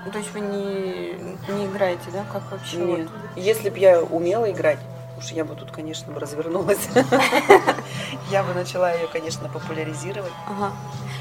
Ну, 0.03 0.11
То 0.11 0.17
есть 0.17 0.33
вы 0.33 0.39
не, 0.39 1.13
не 1.47 1.67
играете, 1.67 2.09
да? 2.11 2.25
Как 2.33 2.41
вообще? 2.51 2.83
вот? 2.83 2.97
Нет. 2.97 3.07
Если 3.35 3.69
бы 3.69 3.77
я 3.77 4.01
умела 4.01 4.49
играть, 4.49 4.79
уж 5.19 5.29
я 5.29 5.45
бы 5.45 5.53
тут, 5.53 5.69
конечно, 5.71 6.11
бы 6.11 6.19
развернулась. 6.19 6.89
Я 8.31 8.41
бы 8.41 8.55
начала 8.55 8.91
ее, 8.91 9.07
конечно, 9.07 9.47
популяризировать. 9.47 10.31
Ага. 10.47 10.73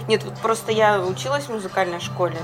Нет, 0.08 0.24
вот 0.24 0.34
просто 0.38 0.72
я 0.72 1.00
училась 1.02 1.44
в 1.44 1.50
музыкальной 1.50 2.00
школе, 2.00 2.38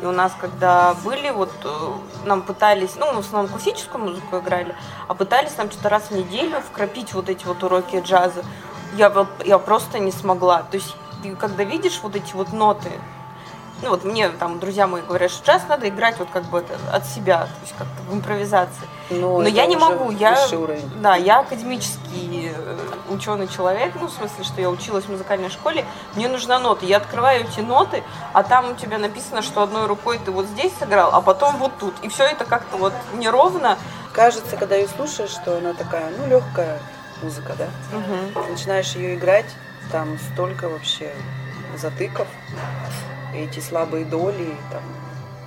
и 0.00 0.06
у 0.06 0.12
нас, 0.12 0.32
когда 0.40 0.94
были, 1.04 1.30
вот 1.30 1.50
э, 1.64 1.92
нам 2.24 2.42
пытались, 2.42 2.94
ну, 2.96 3.12
в 3.12 3.18
основном 3.18 3.50
классическую 3.50 4.04
музыку 4.04 4.38
играли, 4.38 4.74
а 5.08 5.14
пытались 5.14 5.52
там 5.52 5.70
что-то 5.70 5.88
раз 5.88 6.04
в 6.04 6.10
неделю 6.12 6.60
вкрапить 6.60 7.12
вот 7.12 7.28
эти 7.28 7.44
вот 7.44 7.62
уроки 7.64 8.00
джаза. 8.04 8.44
Я, 8.94 9.10
вот- 9.10 9.44
я 9.44 9.58
просто 9.58 9.98
не 9.98 10.12
смогла. 10.12 10.62
То 10.62 10.76
есть 10.76 10.96
ты 11.24 11.34
когда 11.36 11.64
видишь 11.64 12.00
вот 12.02 12.14
эти 12.16 12.34
вот 12.34 12.52
ноты, 12.52 12.90
ну 13.82 13.90
вот 13.90 14.04
мне 14.04 14.28
там 14.28 14.60
друзья 14.60 14.86
мои 14.86 15.02
говорят, 15.02 15.30
что 15.30 15.46
джаз 15.46 15.62
надо 15.68 15.88
играть 15.88 16.18
вот 16.18 16.28
как 16.30 16.44
бы 16.44 16.58
это 16.58 16.74
от 16.92 17.06
себя, 17.06 17.44
то 17.44 17.60
есть 17.62 17.74
как-то 17.76 18.02
в 18.08 18.14
импровизации. 18.14 18.86
Но 19.10 19.40
это 19.40 19.50
я 19.50 19.66
не 19.66 19.76
могу, 19.76 20.10
я, 20.10 20.46
уровень. 20.52 20.90
да, 21.00 21.16
я 21.16 21.40
академический 21.40 22.52
ученый 23.08 23.48
человек, 23.48 23.94
ну, 24.00 24.06
в 24.06 24.12
смысле, 24.12 24.44
что 24.44 24.60
я 24.60 24.68
училась 24.68 25.04
в 25.06 25.10
музыкальной 25.10 25.50
школе, 25.50 25.84
мне 26.14 26.28
нужна 26.28 26.58
нота, 26.58 26.84
я 26.84 26.98
открываю 26.98 27.44
эти 27.44 27.60
ноты, 27.60 28.02
а 28.32 28.42
там 28.42 28.72
у 28.72 28.74
тебя 28.74 28.98
написано, 28.98 29.42
что 29.42 29.62
одной 29.62 29.86
рукой 29.86 30.20
ты 30.24 30.30
вот 30.30 30.46
здесь 30.46 30.72
сыграл, 30.78 31.10
а 31.12 31.20
потом 31.20 31.56
вот 31.56 31.72
тут, 31.78 31.94
и 32.02 32.08
все 32.08 32.24
это 32.24 32.44
как-то 32.44 32.76
вот 32.76 32.92
неровно. 33.14 33.78
Кажется, 34.12 34.56
когда 34.56 34.76
ее 34.76 34.88
слушаешь, 34.88 35.30
что 35.30 35.58
она 35.58 35.72
такая, 35.72 36.12
ну, 36.18 36.26
легкая 36.28 36.78
музыка, 37.22 37.54
да? 37.58 37.68
Начинаешь 38.48 38.94
ее 38.94 39.16
играть, 39.16 39.46
там 39.90 40.18
столько 40.32 40.68
вообще 40.68 41.12
затыков, 41.76 42.28
эти 43.34 43.60
слабые 43.60 44.04
доли, 44.04 44.54
там 44.70 44.82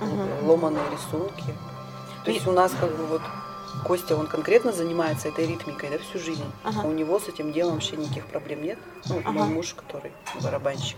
Мгм. 0.08 0.48
ломаные 0.48 0.82
рисунки. 0.92 1.54
То 2.24 2.30
И- 2.30 2.34
есть 2.34 2.46
у 2.46 2.52
нас 2.52 2.72
как 2.78 2.94
бы 2.96 3.06
вот 3.06 3.22
Костя, 3.84 4.16
он 4.16 4.26
конкретно 4.26 4.72
занимается 4.72 5.28
этой 5.28 5.46
ритмикой, 5.46 5.90
да, 5.90 5.98
всю 5.98 6.18
жизнь. 6.18 6.44
Ага. 6.64 6.80
У 6.86 6.90
него 6.92 7.20
с 7.20 7.28
этим 7.28 7.52
делом 7.52 7.74
вообще 7.74 7.96
никаких 7.96 8.26
проблем 8.26 8.62
нет. 8.62 8.78
Ну, 9.06 9.16
вот 9.16 9.24
мой 9.26 9.42
Ага. 9.44 9.52
муж, 9.52 9.74
который 9.74 10.10
барабанщик. 10.42 10.96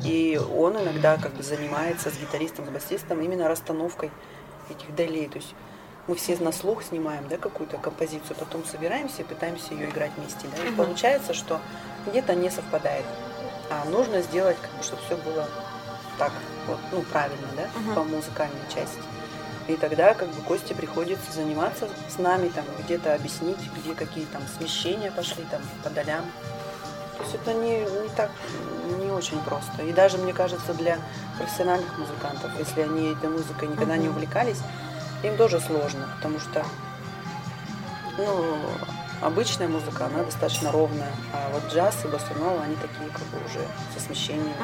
И 0.00 0.40
он 0.56 0.76
иногда 0.76 1.16
как 1.16 1.32
бы 1.34 1.42
занимается 1.42 2.10
с 2.10 2.18
гитаристом, 2.18 2.66
с 2.66 2.68
басистом 2.70 3.20
именно 3.20 3.46
расстановкой 3.48 4.10
этих 4.70 4.94
долей. 4.96 5.28
То 5.28 5.36
есть 5.38 5.54
мы 6.08 6.16
все 6.16 6.36
на 6.38 6.52
слух 6.52 6.82
снимаем 6.82 7.28
да, 7.28 7.36
какую-то 7.36 7.78
композицию, 7.78 8.36
потом 8.38 8.64
собираемся 8.64 9.22
и 9.22 9.24
пытаемся 9.24 9.74
ее 9.74 9.88
играть 9.88 10.10
вместе. 10.16 10.46
Да? 10.56 10.62
И 10.64 10.66
Мгм. 10.68 10.76
получается, 10.76 11.32
что 11.34 11.60
где-то 12.06 12.34
не 12.34 12.50
совпадает. 12.50 13.04
А 13.70 13.84
нужно 13.88 14.20
сделать, 14.22 14.56
как 14.60 14.70
бы, 14.72 14.82
чтобы 14.82 15.02
все 15.02 15.16
было 15.16 15.48
так, 16.18 16.32
вот, 16.66 16.78
ну, 16.90 17.02
правильно, 17.02 17.46
да, 17.56 17.68
Мгм. 17.78 17.94
по 17.94 18.02
музыкальной 18.04 18.60
части. 18.74 18.98
И 19.68 19.76
тогда 19.76 20.14
как 20.14 20.28
бы 20.28 20.42
Косте 20.42 20.74
приходится 20.74 21.32
заниматься 21.32 21.88
с 22.08 22.18
нами, 22.18 22.48
там 22.48 22.64
где-то 22.80 23.14
объяснить, 23.14 23.58
где 23.76 23.94
какие 23.94 24.24
там 24.26 24.42
смещения 24.58 25.12
пошли 25.12 25.44
там 25.50 25.62
по 25.84 25.90
долям. 25.90 26.24
То 27.16 27.22
есть 27.22 27.34
это 27.36 27.54
не, 27.54 27.78
не 27.78 28.08
так, 28.16 28.30
не 28.98 29.10
очень 29.12 29.40
просто. 29.42 29.82
И 29.84 29.92
даже, 29.92 30.18
мне 30.18 30.32
кажется, 30.32 30.74
для 30.74 30.98
профессиональных 31.38 31.96
музыкантов, 31.96 32.50
если 32.58 32.80
они 32.80 33.12
этой 33.12 33.30
музыкой 33.30 33.68
никогда 33.68 33.96
не 33.96 34.08
увлекались, 34.08 34.58
им 35.22 35.36
тоже 35.36 35.60
сложно, 35.60 36.08
потому 36.16 36.38
что 36.40 36.64
ну, 38.18 38.56
обычная 39.20 39.68
музыка, 39.68 40.06
она 40.06 40.24
достаточно 40.24 40.70
ровная, 40.72 41.12
а 41.32 41.50
вот 41.52 41.72
джаз 41.72 42.04
и 42.04 42.08
боссанова, 42.08 42.62
они 42.62 42.76
такие 42.76 43.08
как 43.10 43.22
бы 43.28 43.38
уже 43.46 43.64
со 43.94 44.04
смещением. 44.04 44.54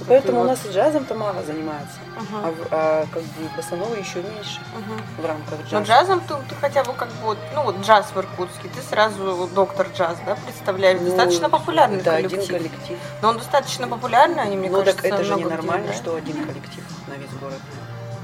И 0.00 0.04
поэтому 0.04 0.38
у 0.38 0.40
вот. 0.40 0.48
нас 0.48 0.58
и 0.66 0.70
джазом-то 0.72 1.14
мало 1.14 1.42
занимаются, 1.44 1.98
Мгм. 2.16 2.44
а, 2.44 2.52
а 2.72 3.06
как 3.12 3.22
бы 3.22 3.48
боссанова 3.56 3.94
еще 3.94 4.20
меньше 4.22 4.58
Мгм. 4.76 5.00
в 5.22 5.26
рамках 5.26 5.58
Но 5.70 5.78
джаза. 5.82 5.84
джазом 5.84 6.20
ты, 6.20 6.34
ты 6.48 6.54
хотя 6.60 6.82
бы 6.82 6.92
как 6.94 7.08
бы, 7.08 7.14
вот, 7.22 7.38
ну 7.54 7.62
вот 7.62 7.76
джаз 7.82 8.06
в 8.12 8.18
Иркутске, 8.18 8.68
ты 8.74 8.80
сразу 8.82 9.48
доктор 9.54 9.86
джаз, 9.94 10.16
да, 10.26 10.36
представляешь? 10.44 10.98
Ну, 11.00 11.06
достаточно 11.06 11.48
популярный 11.48 11.98
это 11.98 12.10
коллектив. 12.10 12.38
один 12.40 12.48
коллектив. 12.58 12.98
Но 13.20 13.28
он 13.28 13.38
достаточно 13.38 13.86
популярный, 13.86 14.42
они, 14.42 14.56
мне 14.56 14.70
ну 14.70 14.78
кажется, 14.78 15.02
так 15.02 15.12
это 15.12 15.22
же 15.22 15.36
много 15.36 15.44
где 15.50 15.52
ненормально, 15.54 15.84
играют. 15.84 16.02
что 16.02 16.16
один 16.16 16.46
коллектив 16.46 16.84
на 17.06 17.12
весь 17.14 17.30
город. 17.40 17.60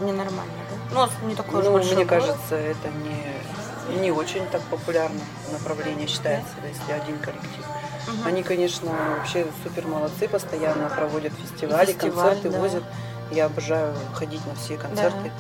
Ненормально, 0.01 0.53
да? 0.57 0.58
Ну, 0.93 1.07
не 1.23 1.35
такой 1.35 1.61
уж 1.61 1.67
Ну, 1.67 1.79
мне 1.79 2.05
город. 2.05 2.09
кажется, 2.09 2.55
это 2.57 2.89
не, 2.89 4.01
не 4.01 4.11
очень 4.11 4.47
так 4.47 4.63
популярное 4.63 5.21
направление 5.53 6.07
считается, 6.09 6.53
да, 6.63 6.69
если 6.69 6.93
один 6.93 7.19
коллектив. 7.19 7.65
Мгм. 8.07 8.27
Они, 8.27 8.43
конечно, 8.43 8.91
вообще 9.19 9.47
супер 9.63 9.87
молодцы, 9.87 10.29
постоянно 10.29 10.89
проводят 10.89 11.33
фестивали, 11.35 11.93
Фестиваль, 11.93 12.13
концерты 12.31 12.51
да. 12.51 12.59
возят. 12.59 12.83
Я 13.31 13.47
обожаю 13.47 13.95
ходить 14.15 14.45
на 14.47 14.55
все 14.55 14.79
концерты. 14.79 15.31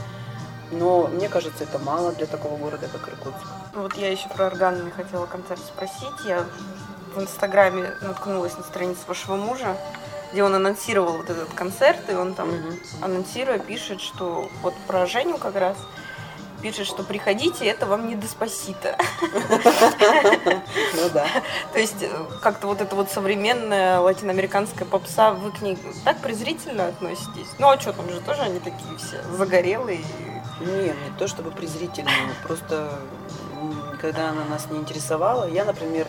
Но 0.71 1.07
мне 1.07 1.31
кажется, 1.31 1.65
это 1.65 1.79
мало 1.79 2.13
для 2.13 2.27
такого 2.27 2.59
города, 2.59 2.87
как 2.93 3.09
Иркутск. 3.09 3.47
Вот 3.75 3.95
я 3.95 4.11
еще 4.11 4.29
про 4.29 4.47
органный 4.47 4.91
хотела 4.91 5.25
концерт 5.25 5.61
спросить. 5.63 6.27
Я 6.27 6.45
в 7.15 7.23
Инстаграме 7.23 7.91
наткнулась 8.03 8.55
на 8.59 8.63
страницу 8.65 9.01
вашего 9.07 9.37
мужа, 9.37 9.75
где 10.33 10.43
он 10.43 10.55
анонсировал 10.55 11.17
вот 11.19 11.31
этот 11.31 11.53
концерт, 11.55 12.01
и 12.11 12.15
он 12.15 12.35
там, 12.35 12.49
Мгм. 12.51 12.79
анонсируя, 13.03 13.59
пишет, 13.59 14.01
что 14.01 14.49
вот 14.63 14.75
про 14.87 15.07
Женю 15.07 15.39
как 15.39 15.57
раз, 15.57 15.77
пишет, 16.61 16.87
что 16.87 17.03
приходите, 17.05 17.65
это 17.67 17.87
вам 17.87 18.09
не 18.09 18.15
Деспасито. 18.15 18.97
Ну 20.95 21.09
да. 21.15 21.27
То 21.73 21.79
есть 21.79 22.03
э, 22.03 22.11
как-то 22.43 22.67
вот 22.67 22.81
эта 22.81 22.95
вот 22.97 23.11
современная 23.11 24.01
латиноамериканская 24.01 24.87
попса, 24.87 25.31
вы 25.33 25.53
к 25.53 25.61
ней 25.63 25.79
так 26.05 26.19
презрительно 26.19 26.89
относитесь? 26.89 27.47
Ну 27.59 27.69
а 27.69 27.79
что, 27.81 27.93
там 27.93 28.11
же 28.11 28.21
тоже 28.21 28.43
они 28.43 28.59
такие 28.59 28.97
все 28.99 29.23
загорелые. 29.37 30.01
Не, 30.61 30.89
не 30.89 31.19
то 31.19 31.29
чтобы 31.29 31.53
презрительно, 31.53 32.11
просто 32.43 32.93
когда 34.01 34.31
она 34.31 34.45
нас 34.45 34.67
не 34.71 34.79
интересовала, 34.79 35.49
я, 35.49 35.65
например, 35.65 36.07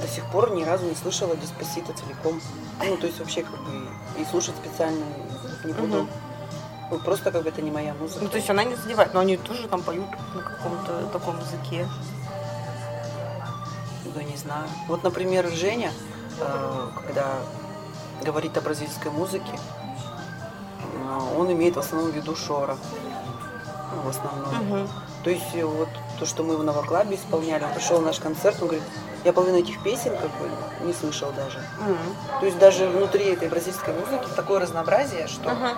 до 0.00 0.08
сих 0.08 0.24
пор 0.30 0.52
ни 0.52 0.62
разу 0.64 0.86
не 0.86 0.94
слышала 0.94 1.36
Диспосита 1.36 1.92
целиком. 1.92 2.40
Ну, 2.84 2.96
то 2.96 3.06
есть 3.06 3.18
вообще 3.18 3.42
как 3.42 3.52
бы 3.52 3.88
и 4.18 4.24
слушать 4.24 4.54
специально 4.56 5.04
не 5.64 5.72
буду. 5.72 6.08
Ну, 6.90 6.98
просто 6.98 7.30
как 7.30 7.42
бы 7.42 7.48
это 7.48 7.62
не 7.62 7.70
моя 7.70 7.94
музыка. 7.94 8.24
Ну 8.24 8.28
то 8.28 8.36
есть 8.36 8.50
она 8.50 8.64
не 8.64 8.74
задевает, 8.74 9.14
но 9.14 9.20
они 9.20 9.36
тоже 9.36 9.68
там 9.68 9.82
поют 9.82 10.10
на 10.34 10.42
каком-то 10.42 11.06
таком 11.12 11.38
языке. 11.38 11.86
Да 14.14 14.22
не 14.24 14.36
знаю. 14.36 14.66
Вот, 14.88 15.04
например, 15.04 15.48
Женя, 15.50 15.92
э, 16.40 16.88
когда 17.06 17.38
говорит 18.24 18.56
о 18.56 18.60
бразильской 18.60 19.12
музыке, 19.12 19.52
э, 19.52 21.18
он 21.38 21.52
имеет 21.52 21.76
в 21.76 21.78
основном 21.78 22.10
в 22.10 22.14
виду 22.14 22.34
Шора. 22.34 22.76
Ну, 23.94 24.02
в 24.02 24.08
основном. 24.08 24.88
То 25.22 25.30
есть 25.30 25.54
вот 25.62 25.88
то, 26.18 26.26
что 26.26 26.42
мы 26.42 26.56
в 26.56 26.64
Новоклабе 26.64 27.16
исполняли, 27.16 27.64
он 27.64 27.72
пришел 27.72 28.00
на 28.00 28.06
наш 28.06 28.18
концерт, 28.18 28.56
он 28.62 28.68
говорит, 28.68 28.86
я 29.24 29.32
половину 29.32 29.58
этих 29.58 29.82
песен 29.82 30.12
как 30.16 30.30
бы 30.38 30.50
не 30.86 30.92
слышал 30.92 31.32
даже. 31.32 31.58
Мгм. 31.80 32.40
То 32.40 32.46
есть 32.46 32.58
даже 32.58 32.88
внутри 32.88 33.24
этой 33.32 33.48
бразильской 33.48 33.92
музыки 33.94 34.28
такое 34.36 34.60
разнообразие, 34.60 35.26
что 35.28 35.50
Мгм. 35.50 35.68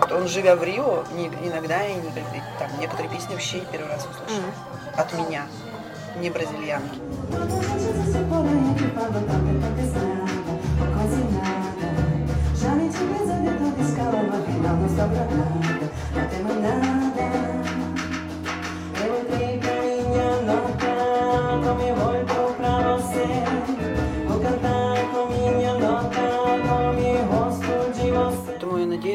вот 0.00 0.12
он, 0.12 0.28
живя 0.28 0.56
в 0.56 0.62
Рио, 0.64 1.04
не- 1.12 1.26
иногда 1.48 1.86
и 1.86 1.94
не- 1.94 2.12
там 2.58 2.68
некоторые 2.80 3.10
песни 3.10 3.32
вообще 3.32 3.60
первый 3.70 3.88
раз 3.90 4.00
услышал. 4.06 4.42
Мгм. 4.42 5.00
От 5.00 5.12
меня, 5.14 5.46
не 6.16 6.30
бразильянки. 6.30 7.00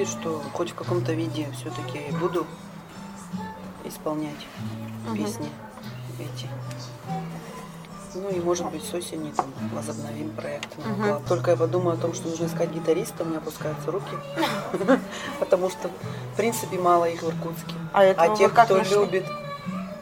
Надеюсь, 0.10 0.22
что 0.22 0.42
хоть 0.54 0.72
в 0.72 0.76
каком-то 0.76 1.14
виде 1.14 1.48
все-таки 1.54 2.12
буду 2.18 2.46
исполнять 3.84 4.48
песни 5.16 5.50
эти. 6.20 6.48
Ну 8.16 8.30
и 8.30 8.40
может 8.40 8.66
быть 8.72 8.84
с 8.84 8.94
осени 8.94 9.32
там 9.32 9.46
возобновим 9.74 10.32
проект. 10.32 10.68
Мгм. 10.78 11.24
Только 11.28 11.52
я 11.52 11.58
подумаю 11.58 11.96
о 11.96 12.02
том, 12.02 12.14
что 12.14 12.28
нужно 12.28 12.46
искать 12.46 12.72
гитариста, 12.72 13.24
у 13.24 13.28
меня 13.28 13.38
опускаются 13.38 13.92
руки. 13.92 14.16
Потому 15.40 15.70
что 15.70 15.90
в 16.34 16.38
принципе 16.38 16.80
мало 16.80 17.06
их 17.06 17.22
в 17.22 17.30
Иркутске. 17.30 17.76
А 17.94 18.02
А 18.02 18.36
тех, 18.36 18.52
кто 18.52 18.82
любит 18.82 19.26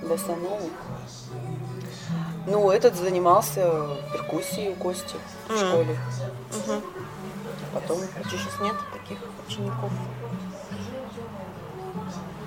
боссанову, 0.01 0.69
ну, 2.47 2.71
этот 2.71 2.95
занимался 2.95 3.97
перкуссией 4.13 4.71
у 4.71 4.75
Кости 4.75 5.17
в 5.49 5.57
школе. 5.57 5.97
Потом 7.81 7.99
что, 8.25 8.37
сейчас 8.37 8.59
нет 8.61 8.75
таких 8.91 9.19
учеников? 9.47 9.91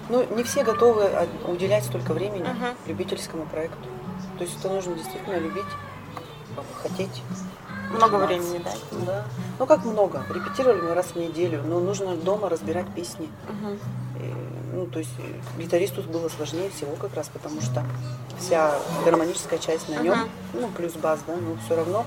Ну, 0.08 0.26
не 0.34 0.42
все 0.42 0.64
готовы 0.64 1.04
от- 1.04 1.28
уделять 1.48 1.84
столько 1.84 2.12
времени 2.12 2.42
Мгм. 2.42 2.74
любительскому 2.86 3.46
проекту. 3.46 3.88
То 4.38 4.44
есть 4.44 4.58
это 4.58 4.68
нужно 4.70 4.94
действительно 4.94 5.36
любить, 5.36 5.62
хотеть. 6.82 7.22
Много 7.90 8.18
заниматься. 8.18 8.26
времени 8.50 8.62
дать. 8.64 9.04
Да. 9.06 9.24
Ну 9.58 9.66
как 9.66 9.84
много? 9.84 10.24
Репетировали 10.32 10.80
мы 10.80 10.94
раз 10.94 11.06
в 11.06 11.16
неделю, 11.16 11.62
но 11.64 11.80
нужно 11.80 12.16
дома 12.16 12.48
разбирать 12.48 12.86
песни. 12.94 13.28
Мгм. 13.48 13.78
И, 14.20 14.34
ну, 14.72 14.86
то 14.86 14.98
есть 15.00 15.10
гитаристу 15.58 16.02
было 16.02 16.28
сложнее 16.28 16.70
всего 16.70 16.94
как 16.96 17.14
раз, 17.14 17.28
потому 17.32 17.60
что 17.60 17.84
вся 18.38 18.74
гармоническая 19.04 19.58
часть 19.58 19.88
на 19.88 19.96
нем, 20.00 20.18
Мгм. 20.18 20.28
ну, 20.54 20.68
плюс 20.68 20.92
бас, 20.94 21.20
да, 21.26 21.34
но 21.36 21.56
все 21.64 21.76
равно 21.76 22.04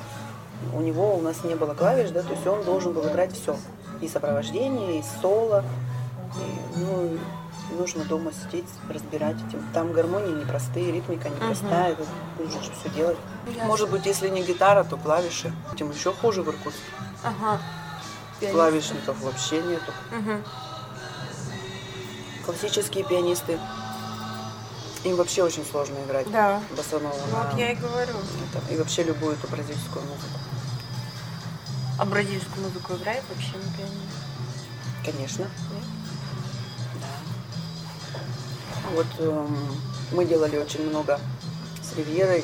у 0.73 0.81
него 0.81 1.15
у 1.15 1.21
нас 1.21 1.43
не 1.43 1.55
было 1.55 1.73
клавиш, 1.73 2.11
да, 2.11 2.21
то 2.21 2.31
есть 2.31 2.45
он 2.47 2.63
должен 2.63 2.93
был 2.93 3.07
играть 3.07 3.33
все. 3.33 3.55
И 4.01 4.07
сопровождение, 4.07 4.99
и 4.99 5.03
соло. 5.21 5.63
И, 6.35 6.79
ну, 6.79 7.17
нужно 7.77 8.03
дома 8.05 8.31
сидеть, 8.31 8.67
разбирать 8.89 9.37
этим. 9.47 9.63
Там 9.73 9.93
гармонии 9.93 10.33
непростые, 10.33 10.91
ритмика 10.91 11.29
непростая, 11.29 11.93
это 11.93 12.05
нужно 12.37 12.63
же 12.63 12.71
все 12.71 12.89
делать. 12.89 13.17
Может 13.63 13.89
быть, 13.89 14.05
если 14.05 14.29
не 14.29 14.43
гитара, 14.43 14.83
то 14.83 14.97
клавиши. 14.97 15.53
Тем 15.77 15.91
еще 15.91 16.13
хуже 16.13 16.41
в 16.43 16.49
Иркутске. 16.49 16.81
Ага. 17.23 17.59
Клавишников 18.51 19.19
вообще 19.21 19.61
нету. 19.61 19.91
Мгм. 20.11 20.43
Классические 22.45 23.05
пианисты, 23.05 23.57
им 25.03 25.15
вообще 25.15 25.43
очень 25.43 25.65
сложно 25.65 25.95
играть 26.05 26.29
Да. 26.31 26.61
боссанову 26.75 27.15
на 27.31 27.43
Вот 27.49 27.57
я 27.59 27.71
и 27.71 27.75
говорю. 27.75 28.13
это, 28.51 28.73
и 28.73 28.77
вообще 28.77 29.03
любую 29.03 29.33
эту 29.33 29.47
бразильскую 29.47 30.03
музыку. 30.05 30.39
А 31.99 32.05
бразильскую 32.05 32.65
музыку 32.67 32.93
играет 32.95 33.23
вообще 33.29 33.51
на 33.57 33.77
пианино? 33.77 34.01
Конечно. 35.05 35.41
Нет? 35.43 35.51
Да. 37.01 38.15
Вот 38.95 39.07
эм, 39.19 39.57
мы 40.11 40.25
делали 40.25 40.57
очень 40.57 40.87
много 40.89 41.19
с 41.81 41.95
Ривьерой 41.97 42.43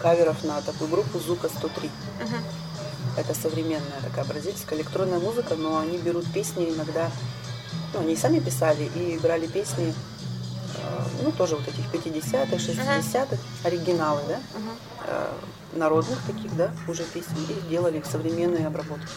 каверов 0.00 0.42
на 0.44 0.60
такую 0.62 0.90
группу 0.90 1.18
Зука 1.18 1.48
103. 1.48 1.90
Мгм. 2.22 2.44
Это 3.16 3.34
современная 3.34 4.00
такая 4.02 4.24
бразильская 4.24 4.78
электронная 4.78 5.20
музыка, 5.20 5.54
но 5.54 5.78
они 5.78 5.98
берут 5.98 6.30
песни 6.32 6.68
иногда, 6.70 7.10
ну, 7.92 8.00
они 8.00 8.14
и 8.14 8.16
сами 8.16 8.40
писали 8.40 8.84
и 8.96 9.18
брали 9.22 9.46
песни, 9.46 9.94
ну, 11.22 11.32
тоже 11.32 11.56
вот 11.56 11.66
этих 11.68 11.84
50-х, 11.92 12.56
60-х, 12.56 13.36
оригиналы, 13.64 14.20
да, 14.28 14.38
э, 15.06 15.26
народных 15.74 16.18
таких, 16.26 16.54
да, 16.56 16.70
уже 16.88 17.02
песен, 17.04 17.36
и 17.48 17.68
делали 17.68 17.98
их 17.98 18.06
современные 18.06 18.66
обработки. 18.66 19.08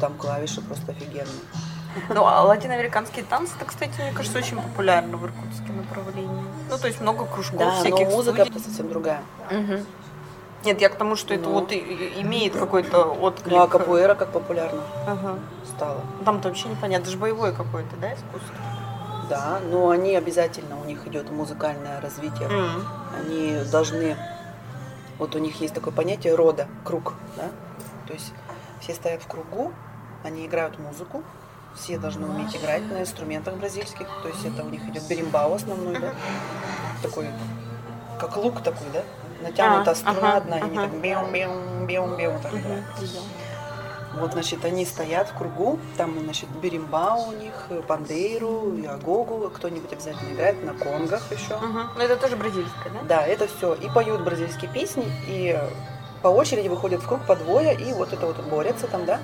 Там 0.00 0.14
клавиши 0.14 0.60
просто 0.60 0.92
офигенные. 0.92 1.26
Ну, 2.08 2.24
а 2.26 2.42
латиноамериканские 2.42 3.24
танцы, 3.24 3.52
это, 3.56 3.66
кстати, 3.66 3.92
мне 4.00 4.10
кажется, 4.12 4.38
очень 4.38 4.56
популярно 4.60 5.16
в 5.16 5.24
иркутске 5.26 5.70
направлении. 5.72 6.44
Ну, 6.68 6.78
то 6.78 6.88
есть 6.88 7.00
много 7.00 7.24
кружков 7.26 7.58
Да, 7.58 7.66
но 7.66 7.80
всяких 7.80 8.08
музыка 8.08 8.44
студий. 8.44 8.60
совсем 8.60 8.88
другая. 8.88 9.22
Мгм. 9.50 9.86
Нет, 10.64 10.80
я 10.80 10.88
к 10.88 10.96
тому, 10.96 11.14
что 11.14 11.34
это 11.34 11.44
Ну. 11.44 11.52
вот 11.52 11.70
и- 11.72 11.76
и- 11.76 12.22
имеет 12.22 12.54
какой-то 12.56 13.04
отклик. 13.04 13.52
Ну 13.52 13.60
а 13.62 13.68
капуэра 13.68 14.14
как 14.14 14.30
популярна 14.32 14.80
Ага. 15.06 15.38
стала. 15.76 16.00
Там-то 16.24 16.48
вообще 16.48 16.68
непонятно, 16.68 17.02
это 17.02 17.10
же 17.12 17.18
боевое 17.18 17.52
какое-то, 17.52 17.94
да, 18.00 18.08
искусство? 18.14 18.54
Да, 19.28 19.60
но 19.70 19.90
они 19.90 20.14
обязательно, 20.16 20.80
у 20.80 20.84
них 20.84 21.06
идет 21.06 21.30
музыкальное 21.30 22.00
развитие. 22.00 22.48
М. 22.48 22.86
Они 23.18 23.58
должны, 23.70 24.16
вот 25.18 25.34
у 25.34 25.38
них 25.38 25.60
есть 25.60 25.74
такое 25.74 25.92
понятие 25.92 26.34
рода, 26.34 26.66
круг, 26.84 27.14
да? 27.36 27.50
То 28.06 28.12
есть 28.12 28.32
все 28.80 28.94
стоят 28.94 29.22
в 29.22 29.26
кругу, 29.26 29.72
Они 30.22 30.46
играют 30.46 30.78
музыку. 30.78 31.22
Все 31.74 31.98
должны 31.98 32.26
уметь 32.26 32.56
играть 32.56 32.82
на 32.90 33.02
инструментах 33.02 33.56
бразильских. 33.56 34.08
То 34.22 34.28
есть 34.28 34.42
это 34.46 34.64
у 34.64 34.70
них 34.70 34.82
идет 34.88 35.06
беримбау 35.06 35.54
основной, 35.54 35.98
да? 36.00 36.14
Такой, 37.02 37.28
как 38.18 38.34
лук 38.38 38.62
такой, 38.62 38.86
да? 38.92 39.02
Натянута 39.42 39.90
А, 39.90 39.94
струна 39.94 40.18
ага, 40.18 40.36
одна, 40.38 40.58
и 40.58 40.62
они 40.62 40.78
ага. 40.78 40.88
так 40.88 41.00
беум 41.00 41.30
беум 41.30 41.86
беум 41.86 42.16
беум 42.16 42.40
так 42.40 42.54
играют. 42.54 42.84
Вот, 44.18 44.32
значит, 44.32 44.64
они 44.64 44.84
стоят 44.86 45.28
в 45.28 45.36
кругу, 45.36 45.78
там, 45.96 46.18
значит, 46.22 46.48
беримбау 46.62 47.28
у 47.28 47.32
них, 47.32 47.52
пандейру, 47.88 48.72
и 48.74 48.86
агогу, 48.86 49.50
кто-нибудь 49.50 49.92
обязательно 49.92 50.32
играет 50.32 50.62
на 50.64 50.72
конгах 50.74 51.22
еще. 51.32 51.56
Мгм. 51.56 51.90
Ну 51.96 52.00
это 52.00 52.16
тоже 52.16 52.36
бразильская, 52.36 52.92
да? 52.92 53.00
Да, 53.08 53.26
это 53.26 53.46
все. 53.48 53.74
И 53.74 53.88
поют 53.90 54.22
бразильские 54.22 54.70
песни, 54.70 55.04
и 55.26 55.58
по 56.22 56.28
очереди 56.28 56.68
выходят 56.68 57.02
в 57.02 57.08
круг 57.08 57.20
по 57.26 57.34
двое, 57.36 57.74
и 57.74 57.92
вот 57.92 58.12
это 58.12 58.26
вот 58.26 58.36
борются 58.46 58.86
там, 58.86 59.04
да. 59.04 59.18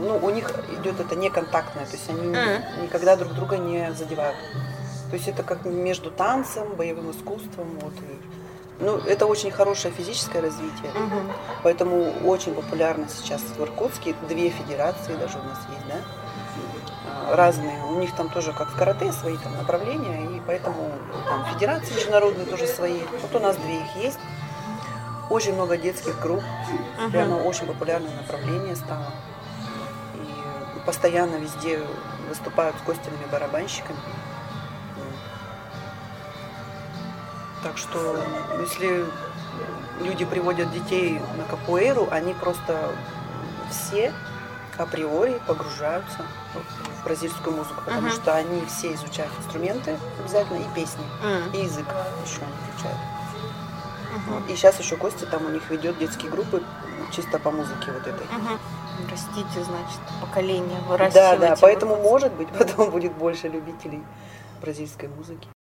Ну, 0.00 0.16
у 0.22 0.30
них 0.30 0.50
идет 0.80 0.98
это 1.00 1.14
неконтактное, 1.16 1.84
то 1.84 1.92
есть 1.92 2.08
они 2.08 2.28
Мгм. 2.28 2.84
никогда 2.84 3.16
друг 3.16 3.32
друга 3.34 3.58
не 3.58 3.92
задевают. 3.92 4.36
То 5.10 5.16
есть 5.16 5.26
это 5.28 5.42
как 5.42 5.64
между 5.64 6.10
танцем, 6.10 6.74
боевым 6.76 7.10
искусством, 7.10 7.78
вот. 7.80 7.92
и- 7.94 8.39
Ну, 8.80 8.96
это 8.96 9.26
очень 9.26 9.50
хорошее 9.50 9.92
физическое 9.92 10.40
развитие. 10.40 10.90
Мгм. 10.94 11.32
Поэтому 11.62 12.12
очень 12.26 12.54
популярно 12.54 13.06
сейчас 13.08 13.42
в 13.42 13.60
Иркутске. 13.62 14.14
Две 14.28 14.48
федерации 14.48 15.14
даже 15.16 15.38
у 15.38 15.42
нас 15.42 15.58
есть, 15.70 15.86
да? 15.86 15.96
А, 17.32 17.36
Разные. 17.36 17.82
У 17.84 17.98
них 17.98 18.14
там 18.16 18.30
тоже, 18.30 18.52
как 18.52 18.70
в 18.70 18.76
карате, 18.78 19.12
свои 19.12 19.36
там 19.36 19.52
направления. 19.56 20.36
И 20.36 20.40
поэтому 20.46 20.92
там 21.28 21.44
федерации 21.52 21.94
международные 21.94 22.46
тоже 22.46 22.66
свои. 22.66 23.00
Вот 23.20 23.34
у 23.34 23.38
нас 23.44 23.56
две 23.56 23.80
их 23.80 23.96
есть. 23.96 24.18
Очень 25.28 25.54
много 25.54 25.76
детских 25.76 26.18
групп. 26.18 26.42
Мгм. 26.98 27.10
Прямо 27.12 27.34
очень 27.36 27.66
популярное 27.66 28.14
направление 28.16 28.76
стало. 28.76 29.12
И 30.14 30.80
постоянно 30.86 31.36
везде 31.36 31.80
выступают 32.28 32.76
с 32.76 32.86
костяными 32.86 33.26
барабанщиками. 33.30 33.98
Так 37.62 37.76
что, 37.76 38.16
если 38.60 39.04
люди 40.00 40.24
приводят 40.24 40.72
детей 40.72 41.20
на 41.36 41.44
капуэйру, 41.44 42.08
они 42.10 42.32
просто 42.34 42.90
все 43.70 44.12
априори 44.78 45.40
погружаются 45.46 46.24
в 46.54 47.04
бразильскую 47.04 47.54
музыку, 47.56 47.82
потому 47.84 48.08
Мгм. 48.08 48.10
что 48.12 48.34
они 48.34 48.64
все 48.66 48.94
изучают 48.94 49.32
инструменты 49.38 49.96
обязательно 50.20 50.58
и 50.58 50.74
песни, 50.74 51.04
М. 51.22 51.52
и 51.52 51.64
язык 51.64 51.86
еще 52.24 52.40
они 52.42 52.54
изучают. 52.74 52.98
Мгм. 54.26 54.46
И 54.48 54.56
сейчас 54.56 54.78
еще 54.80 54.96
Костя 54.96 55.26
там 55.26 55.44
у 55.46 55.50
них 55.50 55.68
ведет 55.70 55.98
детские 55.98 56.30
группы 56.30 56.62
чисто 57.12 57.38
по 57.38 57.50
музыке 57.50 57.92
вот 57.92 58.06
этой. 58.06 58.26
Мгм. 58.26 58.58
Растите, 59.10 59.64
значит, 59.64 60.00
поколение, 60.20 60.78
Да, 60.80 60.88
выращивайте. 60.88 61.38
да, 61.38 61.56
поэтому 61.60 61.94
вот. 61.96 62.02
может 62.02 62.32
быть 62.32 62.48
потом 62.58 62.90
будет 62.90 63.12
больше 63.12 63.48
любителей 63.48 64.02
бразильской 64.62 65.08
музыки. 65.08 65.48